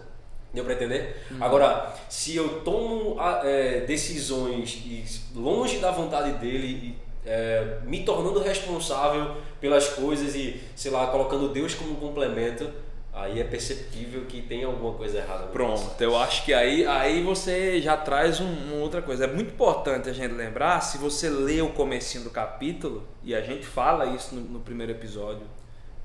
Deu 0.53 0.65
para 0.65 0.73
entender? 0.73 1.23
Hum. 1.31 1.37
Agora, 1.39 1.95
se 2.09 2.35
eu 2.35 2.59
tomo 2.65 3.15
é, 3.45 3.85
decisões 3.87 5.23
longe 5.33 5.77
da 5.77 5.91
vontade 5.91 6.33
dele 6.33 6.99
é, 7.25 7.77
me 7.85 8.03
tornando 8.03 8.41
responsável 8.41 9.37
pelas 9.61 9.87
coisas 9.87 10.35
e, 10.35 10.61
sei 10.75 10.91
lá, 10.91 11.07
colocando 11.07 11.47
Deus 11.47 11.73
como 11.75 11.95
complemento, 11.95 12.69
aí 13.15 13.39
é 13.39 13.43
perceptível 13.43 14.25
que 14.25 14.41
tem 14.41 14.65
alguma 14.65 14.93
coisa 14.93 15.17
errada. 15.17 15.47
Pronto, 15.47 15.99
eu 16.01 16.17
acho 16.17 16.43
que 16.43 16.53
aí, 16.53 16.85
aí 16.85 17.23
você 17.23 17.81
já 17.81 17.95
traz 17.95 18.41
um, 18.41 18.45
uma 18.45 18.75
outra 18.75 19.01
coisa. 19.01 19.23
É 19.23 19.27
muito 19.27 19.53
importante 19.53 20.09
a 20.09 20.13
gente 20.13 20.33
lembrar, 20.33 20.81
se 20.81 20.97
você 20.97 21.29
lê 21.29 21.61
o 21.61 21.69
comecinho 21.69 22.25
do 22.25 22.29
capítulo, 22.29 23.07
e 23.23 23.33
a 23.33 23.41
gente 23.41 23.65
fala 23.65 24.05
isso 24.07 24.35
no, 24.35 24.41
no 24.41 24.59
primeiro 24.59 24.91
episódio, 24.91 25.47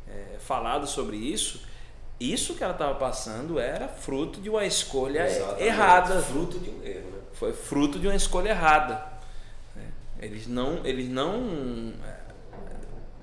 é, 0.09 0.39
falado 0.39 0.87
sobre 0.87 1.17
isso, 1.17 1.63
isso 2.21 2.55
que 2.55 2.63
ela 2.63 2.75
estava 2.75 2.95
passando 2.95 3.59
era 3.59 3.89
fruto 3.89 4.41
de 4.41 4.49
uma 4.49 4.65
escolha 4.65 5.27
Exatamente. 5.27 5.63
errada. 5.65 6.23
Fruto 6.23 6.59
de 6.59 6.71
um 6.71 6.83
erro, 6.85 7.11
né? 7.11 7.19
Foi 7.33 7.53
fruto 7.53 7.99
de 7.99 8.07
uma 8.07 8.17
escolha 8.17 8.51
errada. 8.51 9.11
Eles 10.21 10.47
não, 10.47 10.85
eles 10.85 11.09
não, 11.09 11.95
é, 12.05 12.30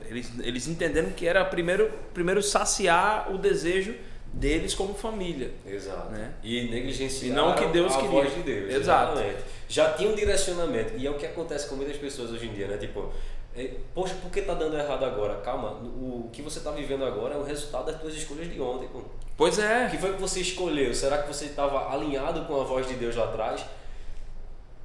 eles, 0.09 0.31
eles 0.39 0.67
entenderam 0.67 1.09
que 1.11 1.27
era 1.27 1.43
primeiro, 1.45 1.91
primeiro 2.13 2.41
saciar 2.41 3.31
o 3.33 3.37
desejo 3.37 3.95
deles 4.33 4.73
como 4.73 4.93
família. 4.93 5.51
Exato. 5.65 6.11
Né? 6.11 6.33
E 6.43 6.69
negligenciar 6.69 7.31
e 7.31 7.33
não 7.33 7.55
que 7.55 7.65
Deus 7.67 7.93
a 7.93 7.96
queria. 7.96 8.11
voz 8.11 8.33
de 8.33 8.41
Deus. 8.41 8.74
Exato. 8.74 9.13
Exatamente. 9.13 9.43
Já 9.70 9.93
tinha 9.93 10.09
um 10.09 10.15
direcionamento. 10.15 10.93
E 10.98 11.05
é 11.05 11.09
o 11.09 11.15
que 11.15 11.25
acontece 11.25 11.67
com 11.67 11.75
muitas 11.75 11.98
pessoas 11.98 12.31
hoje 12.31 12.48
em 12.48 12.53
dia, 12.53 12.67
né? 12.67 12.77
Tipo, 12.77 13.11
é, 13.55 13.72
poxa, 13.93 14.15
por 14.22 14.29
que 14.31 14.41
tá 14.41 14.53
dando 14.53 14.77
errado 14.77 15.03
agora? 15.03 15.35
Calma, 15.41 15.72
o 15.72 16.29
que 16.31 16.41
você 16.41 16.59
tá 16.59 16.72
vivendo 16.72 17.03
agora 17.03 17.35
é 17.35 17.37
o 17.37 17.43
resultado 17.43 17.91
das 17.91 18.00
suas 18.00 18.13
escolhas 18.13 18.51
de 18.51 18.61
ontem. 18.61 18.87
Pô. 18.87 19.01
Pois 19.35 19.59
é. 19.59 19.87
O 19.87 19.91
que 19.91 19.98
foi 19.98 20.13
que 20.13 20.22
você 20.22 20.39
escolheu? 20.39 20.93
Será 20.93 21.17
que 21.20 21.27
você 21.27 21.46
estava 21.46 21.91
alinhado 21.91 22.46
com 22.46 22.61
a 22.61 22.63
voz 22.63 22.87
de 22.87 22.93
Deus 22.93 23.15
lá 23.15 23.25
atrás? 23.25 23.65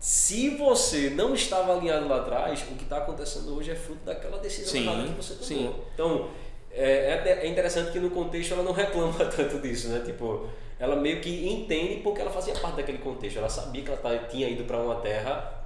Se 0.03 0.49
você 0.57 1.11
não 1.11 1.33
estava 1.33 1.77
alinhado 1.77 2.09
lá 2.09 2.17
atrás, 2.17 2.61
o 2.63 2.75
que 2.75 2.83
está 2.83 2.97
acontecendo 2.97 3.57
hoje 3.57 3.71
é 3.71 3.77
fruto 3.77 4.05
daquela 4.05 4.37
decisão 4.39 4.73
sim, 4.73 4.83
errada 4.83 5.05
que 5.05 5.15
você 5.15 5.35
tomou. 5.35 5.47
Sim. 5.47 5.75
Então, 5.95 6.29
é, 6.73 7.23
é, 7.25 7.39
é 7.45 7.47
interessante 7.47 7.93
que 7.93 8.01
no 8.01 8.11
contexto 8.11 8.53
ela 8.53 8.65
não 8.65 8.73
reclama 8.75 9.25
tanto 9.27 9.61
disso, 9.61 9.91
né? 9.91 10.03
Tipo, 10.05 10.49
ela 10.77 10.97
meio 10.97 11.21
que 11.21 11.49
entende 11.49 12.01
porque 12.03 12.21
ela 12.21 12.33
fazia 12.33 12.53
parte 12.55 12.79
daquele 12.79 12.99
contexto. 12.99 13.39
Ela 13.39 13.49
sabia 13.49 13.85
que 13.85 13.91
ela 13.93 14.19
tinha 14.29 14.49
ido 14.49 14.65
para 14.65 14.79
uma 14.79 14.97
terra 14.97 15.62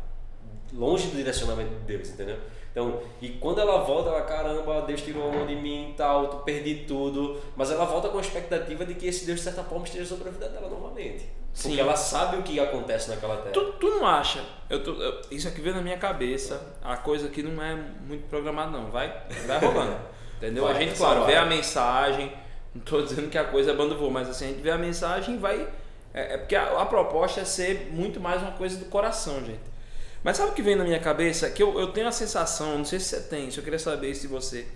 longe 0.73 1.09
do 1.09 1.17
direcionamento 1.17 1.71
de 1.71 1.81
Deus, 1.81 2.11
entendeu? 2.11 2.39
Então, 2.77 3.01
e 3.23 3.31
quando 3.31 3.59
ela 3.59 3.79
volta, 3.85 4.11
ela, 4.11 4.21
caramba, 4.21 4.83
Deus 4.83 5.01
tirou 5.01 5.31
a 5.31 5.33
mão 5.33 5.47
de 5.47 5.57
mim 5.57 5.93
e 5.93 5.95
tal, 5.95 6.29
tu 6.29 6.37
perdi 6.39 6.85
tudo. 6.87 7.41
Mas 7.57 7.71
ela 7.71 7.87
volta 7.87 8.11
com 8.11 8.19
a 8.19 8.21
expectativa 8.21 8.85
de 8.85 8.95
que 8.95 9.07
esse 9.07 9.25
Deus, 9.25 9.39
de 9.39 9.45
certa 9.45 9.65
forma, 9.65 9.87
esteja 9.87 10.05
sobre 10.05 10.29
a 10.29 10.31
vida 10.31 10.47
dela 10.51 10.69
novamente. 10.69 11.27
Sim. 11.55 11.69
Porque 11.69 11.81
ela 11.81 11.97
sabe 11.97 12.37
o 12.37 12.43
que 12.43 12.61
acontece 12.61 13.09
naquela 13.09 13.39
terra. 13.39 13.53
Tu, 13.55 13.73
tu 13.81 13.89
não 13.89 14.07
acha? 14.07 14.45
Eu 14.69 14.85
tô, 14.85 14.93
eu, 14.93 15.23
isso 15.31 15.49
aqui 15.49 15.63
veio 15.63 15.75
na 15.75 15.81
minha 15.81 15.97
cabeça. 15.97 16.77
A 16.85 16.99
coisa 16.99 17.29
aqui 17.29 17.43
não 17.43 17.63
é 17.63 17.75
muito 17.75 18.29
programada, 18.29 18.71
não. 18.73 18.91
Vai, 18.91 19.09
vai 19.47 19.59
rolando. 19.59 19.97
Entendeu? 20.37 20.65
Vai, 20.65 20.77
a 20.77 20.79
gente, 20.79 20.99
claro, 20.99 21.21
vai. 21.21 21.31
vê 21.31 21.37
a 21.39 21.47
mensagem. 21.47 22.31
Não 22.75 22.83
estou 22.83 23.01
dizendo 23.01 23.31
que 23.31 23.39
a 23.39 23.45
coisa 23.45 23.71
é 23.71 23.75
bando 23.75 23.97
voo, 23.97 24.11
mas 24.11 24.29
assim, 24.29 24.45
a 24.45 24.49
gente 24.49 24.61
vê 24.61 24.71
a 24.71 24.77
mensagem 24.77 25.37
e 25.37 25.39
vai. 25.39 25.67
É, 26.13 26.35
é 26.35 26.37
porque 26.37 26.55
a, 26.55 26.79
a 26.79 26.85
proposta 26.85 27.41
é 27.41 27.45
ser 27.47 27.89
muito 27.91 28.21
mais 28.21 28.43
uma 28.43 28.53
coisa 28.53 28.77
do 28.77 28.85
coração, 28.85 29.43
gente. 29.43 29.76
Mas 30.23 30.37
sabe 30.37 30.51
o 30.51 30.55
que 30.55 30.63
vem 30.63 30.77
na 30.77 30.85
minha 30.85 30.99
cabeça? 30.99 31.49
Que 31.51 31.63
eu, 31.63 31.79
eu 31.79 31.93
tenho 31.93 32.09
a 32.09 32.13
sensação, 32.13 32.79
não 32.79 32.85
sei 32.85 32.99
se 32.99 33.07
você 33.07 33.21
tem, 33.21 33.51
se 33.51 33.59
eu 33.59 33.65
queria 33.65 33.79
saber 33.79 34.15
se 34.15 34.27
você, 34.27 34.67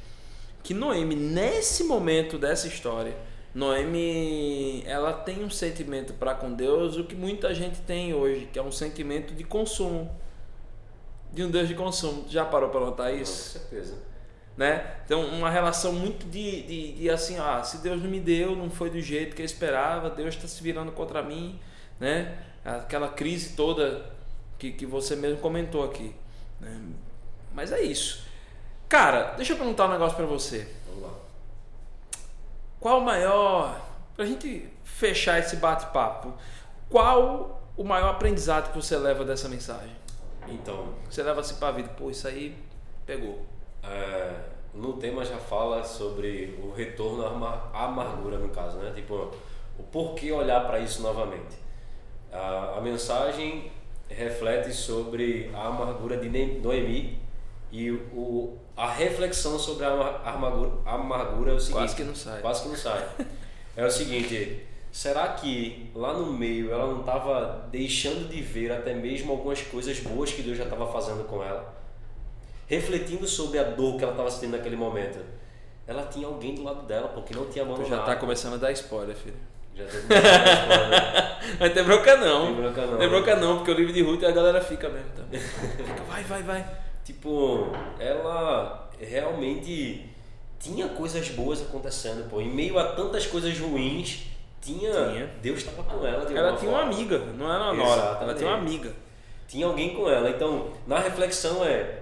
que 0.62 0.74
Noemi, 0.74 1.14
nesse 1.14 1.84
momento 1.84 2.38
dessa 2.38 2.68
história, 2.68 3.16
Noemi, 3.54 4.84
ela 4.86 5.12
tem 5.12 5.42
um 5.42 5.50
sentimento 5.50 6.12
para 6.14 6.34
com 6.34 6.52
Deus, 6.52 6.96
o 6.96 7.04
que 7.04 7.16
muita 7.16 7.52
gente 7.52 7.80
tem 7.80 8.14
hoje, 8.14 8.48
que 8.52 8.58
é 8.58 8.62
um 8.62 8.70
sentimento 8.70 9.34
de 9.34 9.42
consumo. 9.42 10.10
De 11.32 11.42
um 11.42 11.50
Deus 11.50 11.68
de 11.68 11.74
consumo. 11.74 12.26
Já 12.28 12.44
parou 12.44 12.70
para 12.70 12.80
notar 12.80 13.14
isso? 13.14 13.58
Com 13.58 13.58
certeza. 13.60 13.98
Né? 14.56 14.94
Então, 15.04 15.24
uma 15.26 15.48
relação 15.48 15.92
muito 15.92 16.26
de, 16.26 16.62
de, 16.62 16.92
de, 16.92 17.10
assim, 17.10 17.38
ah, 17.38 17.62
se 17.62 17.78
Deus 17.78 18.02
não 18.02 18.10
me 18.10 18.20
deu, 18.20 18.54
não 18.54 18.68
foi 18.70 18.90
do 18.90 19.00
jeito 19.00 19.34
que 19.34 19.42
eu 19.42 19.46
esperava, 19.46 20.10
Deus 20.10 20.34
está 20.34 20.46
se 20.46 20.62
virando 20.62 20.92
contra 20.92 21.22
mim, 21.22 21.58
né? 21.98 22.36
Aquela 22.64 23.08
crise 23.08 23.56
toda 23.56 24.04
que, 24.60 24.72
que 24.72 24.86
você 24.86 25.16
mesmo 25.16 25.38
comentou 25.38 25.82
aqui. 25.82 26.14
Né? 26.60 26.78
Mas 27.52 27.72
é 27.72 27.80
isso. 27.80 28.22
Cara, 28.88 29.32
deixa 29.32 29.54
eu 29.54 29.56
perguntar 29.56 29.86
um 29.86 29.92
negócio 29.92 30.16
para 30.16 30.26
você. 30.26 30.68
Vamos 30.86 31.02
lá. 31.02 31.14
Qual 32.78 32.98
o 32.98 33.04
maior. 33.04 33.80
Pra 34.14 34.26
gente 34.26 34.68
fechar 34.84 35.38
esse 35.38 35.56
bate-papo, 35.56 36.34
qual 36.90 37.62
o 37.74 37.82
maior 37.82 38.10
aprendizado 38.10 38.70
que 38.70 38.76
você 38.76 38.96
leva 38.98 39.24
dessa 39.24 39.48
mensagem? 39.48 39.96
Então. 40.46 40.94
Você 41.08 41.22
leva 41.22 41.40
assim 41.40 41.54
pra 41.54 41.70
vida, 41.70 41.88
pô, 41.88 42.10
isso 42.10 42.28
aí 42.28 42.54
pegou. 43.06 43.46
É, 43.82 44.34
no 44.74 44.94
tema 44.94 45.24
já 45.24 45.38
fala 45.38 45.82
sobre 45.84 46.58
o 46.62 46.70
retorno 46.70 47.24
à 47.24 47.84
amargura, 47.84 48.36
no 48.36 48.50
caso, 48.50 48.76
né? 48.76 48.92
Tipo, 48.94 49.32
o 49.78 49.82
porquê 49.84 50.30
olhar 50.30 50.66
para 50.66 50.80
isso 50.80 51.00
novamente. 51.00 51.56
A, 52.30 52.74
a 52.76 52.80
mensagem 52.82 53.72
reflete 54.10 54.72
sobre 54.72 55.50
a 55.54 55.66
amargura 55.68 56.16
de 56.16 56.28
Noemi 56.60 57.18
e 57.72 57.90
o, 57.90 58.56
a 58.76 58.90
reflexão 58.90 59.58
sobre 59.58 59.84
a 59.84 60.20
amargura, 60.24 60.72
a 60.84 60.94
amargura 60.94 61.52
é 61.52 61.54
o 61.54 61.60
seguinte. 61.60 61.78
Quase 61.78 61.96
que 61.96 62.04
não 62.04 62.14
sai. 62.14 62.40
Quase 62.40 62.62
que 62.62 62.68
não 62.68 62.76
sai. 62.76 63.08
é 63.76 63.84
o 63.84 63.90
seguinte, 63.90 64.66
será 64.90 65.28
que 65.28 65.90
lá 65.94 66.12
no 66.12 66.32
meio 66.32 66.72
ela 66.72 66.86
não 66.86 67.00
estava 67.00 67.68
deixando 67.70 68.28
de 68.28 68.40
ver 68.40 68.72
até 68.72 68.92
mesmo 68.92 69.32
algumas 69.32 69.62
coisas 69.62 69.98
boas 70.00 70.32
que 70.32 70.42
Deus 70.42 70.58
já 70.58 70.64
estava 70.64 70.90
fazendo 70.92 71.24
com 71.24 71.42
ela? 71.42 71.78
Refletindo 72.66 73.26
sobre 73.26 73.58
a 73.58 73.64
dor 73.64 73.96
que 73.96 74.02
ela 74.02 74.12
estava 74.12 74.30
sentindo 74.30 74.56
naquele 74.56 74.76
momento. 74.76 75.18
Ela 75.86 76.06
tinha 76.06 76.26
alguém 76.26 76.54
do 76.54 76.62
lado 76.62 76.86
dela, 76.86 77.08
porque 77.08 77.34
não 77.34 77.46
tinha 77.46 77.64
abandonado. 77.64 77.88
Tu 77.88 77.90
já 77.90 78.00
está 78.00 78.16
começando 78.16 78.54
a 78.54 78.58
dar 78.58 78.70
spoiler, 78.72 79.16
filho. 79.16 79.34
Já 79.74 79.84
tô 79.84 79.98
com 79.98 81.64
Não 81.64 81.70
tem 81.70 81.84
bronca 81.84 82.16
não. 82.16 82.46
Tem 82.46 82.54
bronca 82.54 82.86
não. 82.86 82.98
Tem 82.98 83.08
bronca 83.08 83.36
não, 83.36 83.56
porque 83.56 83.70
o 83.70 83.74
livro 83.74 83.92
de 83.92 84.02
Ruth 84.02 84.24
a 84.24 84.30
galera 84.30 84.60
fica 84.60 84.88
mesmo 84.88 85.10
também. 85.14 85.40
Fica, 85.40 86.02
vai, 86.08 86.22
vai, 86.24 86.42
vai. 86.42 86.66
Tipo, 87.04 87.72
ela 87.98 88.90
realmente 89.00 90.06
tinha 90.58 90.88
coisas 90.88 91.28
boas 91.30 91.62
acontecendo, 91.62 92.28
pô. 92.28 92.40
Em 92.40 92.50
meio 92.50 92.78
a 92.78 92.92
tantas 92.92 93.26
coisas 93.26 93.58
ruins, 93.58 94.26
tinha. 94.60 94.92
tinha. 94.92 95.30
Deus 95.42 95.58
estava 95.58 95.82
com 95.82 96.06
ela. 96.06 96.24
De 96.26 96.36
ela 96.36 96.56
tinha 96.56 96.70
forma. 96.70 96.84
uma 96.84 96.94
amiga, 96.94 97.18
não 97.18 97.52
era 97.52 97.64
uma 97.64 97.74
nora. 97.74 98.18
Ela 98.22 98.34
tinha 98.34 98.48
uma 98.48 98.58
amiga. 98.58 98.92
Tinha 99.48 99.66
alguém 99.66 99.94
com 99.94 100.08
ela. 100.08 100.30
Então, 100.30 100.70
na 100.86 100.98
reflexão 100.98 101.64
é 101.64 102.00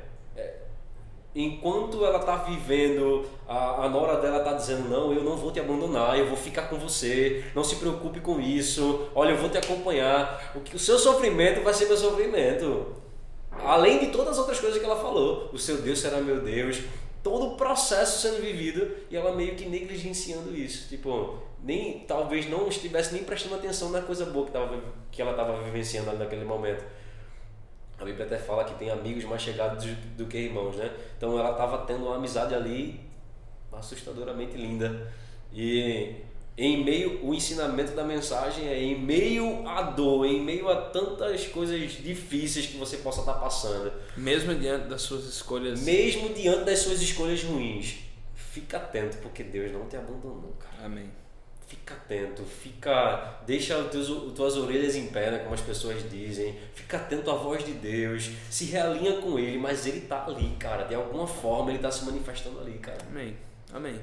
enquanto 1.35 2.05
ela 2.05 2.19
está 2.19 2.37
vivendo, 2.37 3.25
a, 3.47 3.85
a 3.85 3.89
nora 3.89 4.21
dela 4.21 4.39
está 4.39 4.53
dizendo: 4.53 4.89
Não, 4.89 5.13
eu 5.13 5.23
não 5.23 5.37
vou 5.37 5.51
te 5.51 5.61
abandonar, 5.61 6.19
eu 6.19 6.27
vou 6.27 6.37
ficar 6.37 6.69
com 6.69 6.77
você, 6.77 7.45
não 7.55 7.65
se 7.65 7.77
preocupe 7.77 8.21
com 8.21 8.41
isso, 8.41 9.09
olha, 9.15 9.31
eu 9.31 9.37
vou 9.37 9.49
te 9.51 9.59
acompanhar. 9.59 10.53
O, 10.55 10.77
o 10.77 10.79
seu 10.79 10.99
sofrimento 10.99 11.63
vai 11.63 11.75
ser 11.75 11.87
meu 11.87 11.97
sofrimento. 11.97 12.95
Além 13.65 13.99
de 13.99 14.07
todas 14.09 14.33
as 14.33 14.39
outras 14.39 14.61
coisas 14.61 14.79
que 14.79 14.85
ela 14.85 14.97
falou: 14.97 15.51
O 15.53 15.59
seu 15.59 15.79
Deus 15.79 15.99
será 15.99 16.21
meu 16.21 16.41
Deus. 16.41 16.81
todo 17.23 17.49
o 17.49 17.57
processo 17.57 18.21
sendo 18.21 18.41
vivido 18.41 18.91
e 19.11 19.17
ela 19.17 19.35
meio 19.35 19.55
que 19.55 19.67
negligenciando 19.67 20.55
isso. 20.57 20.89
Tipo, 20.89 21.39
nem 21.63 22.01
talvez 22.01 22.49
não 22.49 22.69
estivesse 22.69 23.13
nem 23.13 23.25
prestando 23.25 23.57
atenção 23.57 23.91
na 23.91 24.01
coisa 24.01 24.27
boa 24.27 24.47
que, 24.47 24.53
tava, 24.53 24.81
que 25.11 25.21
ela 25.21 25.33
estava 25.33 25.63
vivenciando 25.63 26.13
naquele 26.13 26.45
momento. 26.45 26.85
A 27.99 28.05
Bíblia 28.05 28.27
até 28.27 28.39
fala 28.39 28.65
que 28.65 28.75
tem 28.75 28.91
amigos 28.91 29.25
mais 29.25 29.43
chegados 29.43 29.85
do 30.17 30.27
que 30.27 30.39
irmãos, 30.39 30.77
né? 30.77 30.91
Então 31.17 31.39
ela 31.39 31.51
estava 31.51 31.79
tendo 31.79 32.05
uma 32.07 32.17
amizade 32.17 32.55
ali 32.55 33.01
assustadoramente 33.73 34.57
linda. 34.57 35.11
E 35.53 36.15
em 36.57 36.85
meio 36.85 37.25
o 37.25 37.35
ensinamento 37.35 37.93
da 37.93 38.05
mensagem 38.05 38.69
é 38.69 38.81
em 38.81 38.99
meio 38.99 39.67
à 39.67 39.83
dor, 39.83 40.27
em 40.27 40.41
meio 40.41 40.69
a 40.69 40.77
tantas 40.77 41.47
coisas 41.47 41.93
difíceis 41.93 42.67
que 42.67 42.77
você 42.77 42.99
possa 42.99 43.21
estar 43.21 43.35
passando, 43.35 43.93
mesmo 44.17 44.55
diante 44.55 44.89
das 44.89 45.03
suas 45.03 45.25
escolhas, 45.25 45.81
mesmo 45.83 46.33
diante 46.35 46.65
das 46.65 46.81
suas 46.81 47.01
escolhas 47.01 47.43
ruins, 47.43 47.99
fica 48.35 48.77
atento 48.77 49.19
porque 49.19 49.43
Deus 49.43 49.73
não 49.73 49.87
te 49.87 49.97
abandonou, 49.97 50.57
cara. 50.59 50.87
Amém. 50.87 51.11
Fica 51.69 51.93
atento, 51.93 52.43
fica, 52.45 53.41
deixa 53.47 53.77
as 53.77 53.91
tuas, 53.91 54.09
tuas 54.35 54.57
orelhas 54.57 54.97
em 54.97 55.09
pé, 55.09 55.31
né, 55.31 55.39
como 55.41 55.53
as 55.53 55.61
pessoas 55.61 56.03
dizem. 56.11 56.59
Fica 56.75 56.97
atento 56.97 57.31
à 57.31 57.35
voz 57.35 57.63
de 57.63 57.73
Deus, 57.73 58.31
se 58.51 58.65
realinha 58.65 59.21
com 59.21 59.39
Ele, 59.39 59.59
mas 59.59 59.87
Ele 59.87 60.01
tá 60.01 60.25
ali, 60.27 60.57
cara. 60.59 60.85
De 60.85 60.95
alguma 60.95 61.27
forma 61.27 61.71
Ele 61.71 61.79
tá 61.79 61.91
se 61.91 62.07
manifestando 62.07 62.59
ali, 62.59 62.79
cara. 62.79 62.99
Amém. 63.11 63.37
Amém. 63.71 64.01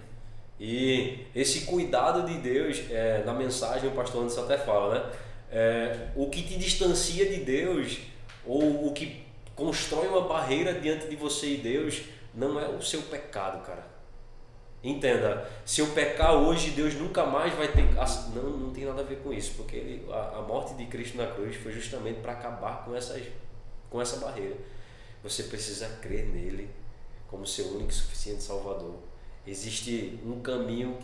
E 0.59 1.25
esse 1.33 1.61
cuidado 1.61 2.31
de 2.31 2.37
Deus, 2.37 2.83
é, 2.91 3.23
na 3.25 3.33
mensagem 3.33 3.89
o 3.89 3.93
pastor 3.93 4.21
Anderson 4.21 4.43
até 4.43 4.59
fala, 4.59 4.93
né? 4.93 5.11
É, 5.51 6.07
o 6.15 6.29
que 6.29 6.43
te 6.43 6.59
distancia 6.59 7.25
de 7.25 7.37
Deus, 7.43 7.97
ou 8.45 8.87
o 8.87 8.93
que 8.93 9.23
constrói 9.55 10.07
uma 10.07 10.21
barreira 10.21 10.73
diante 10.73 11.07
de 11.07 11.15
você 11.15 11.55
e 11.55 11.57
Deus, 11.57 12.03
não 12.31 12.59
é 12.59 12.67
o 12.67 12.79
seu 12.81 13.01
pecado, 13.01 13.65
cara. 13.65 13.94
Entenda, 14.87 15.49
se 15.65 15.81
eu 15.81 15.87
pecar 15.87 16.35
hoje, 16.35 16.71
Deus 16.71 16.93
nunca 16.93 17.25
mais 17.25 17.53
vai 17.53 17.67
ter. 17.71 17.83
Não, 18.35 18.49
não 18.51 18.71
tem 18.71 18.85
nada 18.85 19.01
a 19.01 19.05
ver 19.05 19.17
com 19.17 19.33
isso, 19.33 19.53
porque 19.57 19.75
ele, 19.75 20.05
a, 20.11 20.37
a 20.37 20.41
morte 20.41 20.75
de 20.75 20.85
Cristo 20.85 21.17
na 21.17 21.27
cruz 21.27 21.55
foi 21.55 21.71
justamente 21.71 22.19
para 22.19 22.33
acabar 22.33 22.85
com, 22.85 22.95
essas, 22.95 23.23
com 23.89 24.01
essa 24.01 24.17
barreira. 24.17 24.55
Você 25.23 25.43
precisa 25.43 25.87
crer 26.01 26.27
nele 26.27 26.69
como 27.27 27.47
seu 27.47 27.65
único 27.69 27.89
e 27.89 27.93
suficiente 27.93 28.43
Salvador 28.43 28.95
existe 29.47 30.19
um 30.25 30.39
caminho 30.41 30.97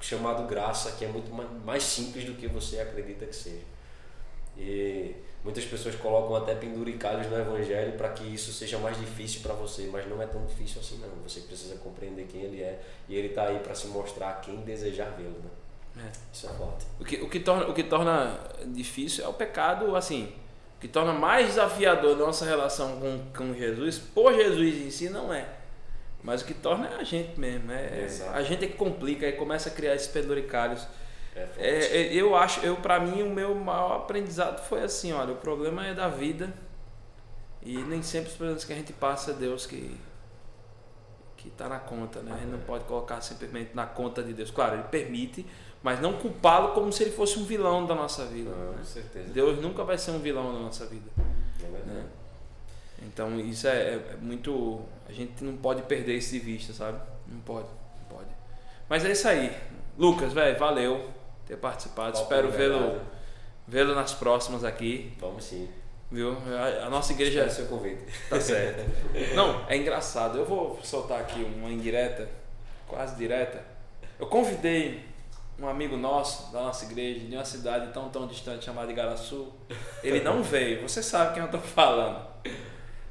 chamado 0.00 0.46
graça 0.46 0.92
que 0.92 1.04
é 1.04 1.08
muito 1.08 1.30
mais 1.64 1.82
simples 1.82 2.24
do 2.24 2.34
que 2.34 2.46
você 2.46 2.80
acredita 2.80 3.26
que 3.26 3.34
seja. 3.34 3.62
E 4.58 5.14
muitas 5.44 5.64
pessoas 5.64 5.94
colocam 5.94 6.36
até 6.36 6.54
penduricalhos 6.54 7.28
no 7.28 7.38
evangelho 7.38 7.92
para 7.92 8.10
que 8.10 8.24
isso 8.24 8.52
seja 8.52 8.78
mais 8.78 8.98
difícil 8.98 9.40
para 9.40 9.54
você, 9.54 9.88
mas 9.90 10.06
não 10.08 10.20
é 10.20 10.26
tão 10.26 10.44
difícil 10.44 10.80
assim 10.80 10.98
não. 10.98 11.08
Você 11.22 11.40
precisa 11.40 11.76
compreender 11.76 12.26
quem 12.26 12.42
ele 12.42 12.62
é 12.62 12.80
e 13.08 13.16
ele 13.16 13.28
está 13.28 13.44
aí 13.44 13.58
para 13.60 13.74
se 13.74 13.86
mostrar 13.86 14.30
a 14.30 14.34
quem 14.34 14.56
desejar 14.62 15.10
vê-lo, 15.16 15.40
né? 15.42 16.04
É. 16.06 16.10
Isso 16.32 16.46
é 16.46 16.50
forte. 16.50 16.86
O 17.00 17.04
que, 17.04 17.16
o, 17.16 17.28
que 17.28 17.40
torna, 17.40 17.66
o 17.68 17.74
que 17.74 17.82
torna 17.82 18.38
difícil 18.66 19.24
é 19.24 19.28
o 19.28 19.32
pecado, 19.32 19.96
assim, 19.96 20.32
o 20.76 20.80
que 20.80 20.88
torna 20.88 21.12
mais 21.12 21.48
desafiador 21.48 22.16
nossa 22.16 22.44
relação 22.44 23.00
com, 23.00 23.20
com 23.36 23.54
Jesus, 23.54 23.98
por 23.98 24.32
Jesus 24.34 24.76
em 24.76 24.90
si, 24.90 25.08
não 25.08 25.32
é 25.32 25.58
mas 26.22 26.42
o 26.42 26.44
que 26.44 26.54
torna 26.54 26.88
é 26.88 26.94
a 26.96 27.04
gente 27.04 27.38
mesmo. 27.38 27.70
É, 27.70 28.06
a 28.32 28.42
gente 28.42 28.64
é 28.64 28.68
que 28.68 28.76
complica 28.76 29.26
e 29.26 29.32
começa 29.32 29.68
a 29.68 29.72
criar 29.72 29.94
esses 29.94 30.08
penduricários. 30.08 30.86
É, 31.56 31.78
é, 31.84 32.14
eu 32.14 32.34
acho, 32.34 32.60
eu 32.60 32.76
para 32.76 32.98
mim 33.00 33.22
o 33.22 33.30
meu 33.30 33.54
maior 33.54 33.96
aprendizado 33.96 34.62
foi 34.64 34.82
assim, 34.82 35.12
olha, 35.12 35.32
o 35.32 35.36
problema 35.36 35.86
é 35.86 35.94
da 35.94 36.08
vida 36.08 36.52
e 37.62 37.76
nem 37.78 38.02
sempre 38.02 38.30
os 38.30 38.36
problemas 38.36 38.64
que 38.64 38.72
a 38.72 38.76
gente 38.76 38.92
passa 38.92 39.32
é 39.32 39.34
Deus 39.34 39.66
que 39.66 39.98
que 41.38 41.46
está 41.46 41.68
na 41.68 41.78
conta, 41.78 42.20
né? 42.20 42.32
A 42.34 42.38
gente 42.38 42.50
não 42.50 42.58
pode 42.58 42.84
colocar 42.84 43.20
simplesmente 43.20 43.70
na 43.72 43.86
conta 43.86 44.24
de 44.24 44.34
Deus. 44.34 44.50
Claro, 44.50 44.74
ele 44.74 44.82
permite, 44.84 45.46
mas 45.82 46.00
não 46.00 46.14
culpá-lo 46.14 46.72
como 46.74 46.92
se 46.92 47.04
ele 47.04 47.12
fosse 47.12 47.38
um 47.38 47.44
vilão 47.44 47.86
da 47.86 47.94
nossa 47.94 48.26
vida. 48.26 48.50
Não, 48.50 48.72
né? 48.72 48.78
Com 48.78 48.84
certeza. 48.84 49.32
Deus 49.32 49.62
nunca 49.62 49.84
vai 49.84 49.96
ser 49.96 50.10
um 50.10 50.18
vilão 50.18 50.52
da 50.52 50.58
nossa 50.58 50.84
vida. 50.86 51.08
É. 51.62 51.86
Né? 51.86 52.06
Então 53.02 53.38
isso 53.38 53.68
é, 53.68 53.94
é, 53.94 54.16
muito. 54.20 54.80
A 55.08 55.12
gente 55.12 55.44
não 55.44 55.56
pode 55.56 55.82
perder 55.82 56.16
isso 56.16 56.32
de 56.32 56.40
vista, 56.40 56.72
sabe? 56.72 56.98
Não 57.28 57.40
pode, 57.40 57.68
não 57.68 58.16
pode. 58.16 58.30
Mas 58.88 59.04
é 59.04 59.12
isso 59.12 59.28
aí. 59.28 59.56
Lucas, 59.96 60.32
velho, 60.32 60.58
valeu 60.58 61.08
ter 61.48 61.56
participado. 61.56 62.12
Top, 62.12 62.22
Espero 62.22 62.50
vê-lo 62.50 63.00
vê-lo 63.66 63.94
nas 63.94 64.14
próximas 64.14 64.62
aqui. 64.62 65.12
Vamos 65.18 65.44
sim. 65.44 65.68
Viu? 66.10 66.36
A, 66.58 66.86
a 66.86 66.90
nossa 66.90 67.12
igreja. 67.12 67.40
Espero 67.46 67.56
seu 67.56 67.66
convite. 67.66 68.02
Tá 68.30 68.38
certo. 68.40 68.84
não, 69.34 69.64
é 69.68 69.76
engraçado. 69.76 70.38
Eu 70.38 70.44
vou 70.44 70.78
soltar 70.82 71.20
aqui 71.20 71.42
uma 71.42 71.70
indireta, 71.70 72.28
quase 72.86 73.16
direta. 73.16 73.62
Eu 74.18 74.26
convidei 74.26 75.06
um 75.60 75.66
amigo 75.66 75.96
nosso 75.96 76.52
da 76.52 76.62
nossa 76.62 76.84
igreja, 76.84 77.20
de 77.20 77.34
uma 77.34 77.44
cidade 77.44 77.92
tão 77.92 78.08
tão 78.08 78.26
distante 78.26 78.64
chamada 78.64 78.90
Igaraçu. 78.90 79.52
Ele 80.02 80.20
não 80.20 80.42
veio. 80.42 80.82
Você 80.82 81.02
sabe 81.02 81.34
quem 81.34 81.42
eu 81.42 81.50
tô 81.50 81.58
falando. 81.58 82.26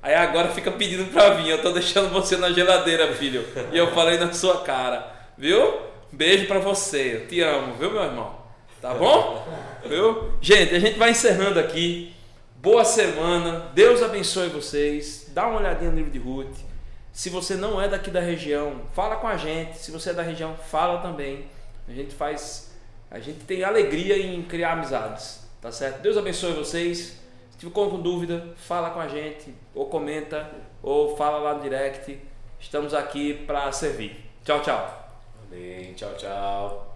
Aí 0.01 0.13
agora 0.13 0.49
fica 0.49 0.71
pedindo 0.71 1.11
pra 1.11 1.31
vir, 1.31 1.49
eu 1.49 1.61
tô 1.61 1.71
deixando 1.71 2.09
você 2.09 2.37
na 2.37 2.51
geladeira, 2.51 3.13
filho. 3.13 3.43
E 3.71 3.77
eu 3.77 3.91
falei 3.91 4.17
na 4.17 4.31
sua 4.31 4.61
cara, 4.61 5.11
viu? 5.37 5.86
Beijo 6.11 6.47
pra 6.47 6.59
você, 6.59 7.15
eu 7.15 7.27
te 7.27 7.41
amo, 7.41 7.75
viu, 7.75 7.91
meu 7.91 8.03
irmão? 8.03 8.35
Tá 8.81 8.93
bom? 8.93 9.45
Viu? 9.85 10.31
Gente, 10.41 10.73
a 10.73 10.79
gente 10.79 10.97
vai 10.97 11.11
encerrando 11.11 11.59
aqui. 11.59 12.13
Boa 12.55 12.85
semana, 12.85 13.71
Deus 13.73 14.01
abençoe 14.01 14.49
vocês. 14.49 15.29
Dá 15.33 15.47
uma 15.47 15.59
olhadinha 15.59 15.91
no 15.91 15.97
livro 15.97 16.11
de 16.11 16.19
Ruth. 16.19 16.57
Se 17.11 17.29
você 17.29 17.55
não 17.55 17.81
é 17.81 17.87
daqui 17.87 18.09
da 18.09 18.19
região, 18.19 18.81
fala 18.93 19.15
com 19.15 19.27
a 19.27 19.37
gente. 19.37 19.77
Se 19.77 19.91
você 19.91 20.11
é 20.11 20.13
da 20.13 20.21
região, 20.21 20.55
fala 20.55 21.01
também. 21.01 21.45
A 21.87 21.91
gente 21.91 22.13
faz. 22.13 22.71
A 23.09 23.19
gente 23.19 23.39
tem 23.39 23.63
alegria 23.63 24.17
em 24.17 24.41
criar 24.43 24.73
amizades. 24.73 25.47
Tá 25.61 25.71
certo? 25.71 26.01
Deus 26.01 26.15
abençoe 26.15 26.53
vocês. 26.53 27.19
Se 27.51 27.65
ficou 27.65 27.89
com 27.89 27.99
dúvida, 27.99 28.53
fala 28.55 28.91
com 28.91 28.99
a 28.99 29.07
gente, 29.07 29.53
ou 29.73 29.87
comenta, 29.87 30.47
ou 30.83 31.17
fala 31.17 31.39
lá 31.39 31.55
no 31.55 31.61
direct. 31.61 32.19
Estamos 32.59 32.93
aqui 32.93 33.33
para 33.33 33.71
servir. 33.71 34.23
Tchau, 34.45 34.61
tchau. 34.61 35.06
Amém. 35.51 35.93
Tchau, 35.93 36.13
tchau. 36.15 36.86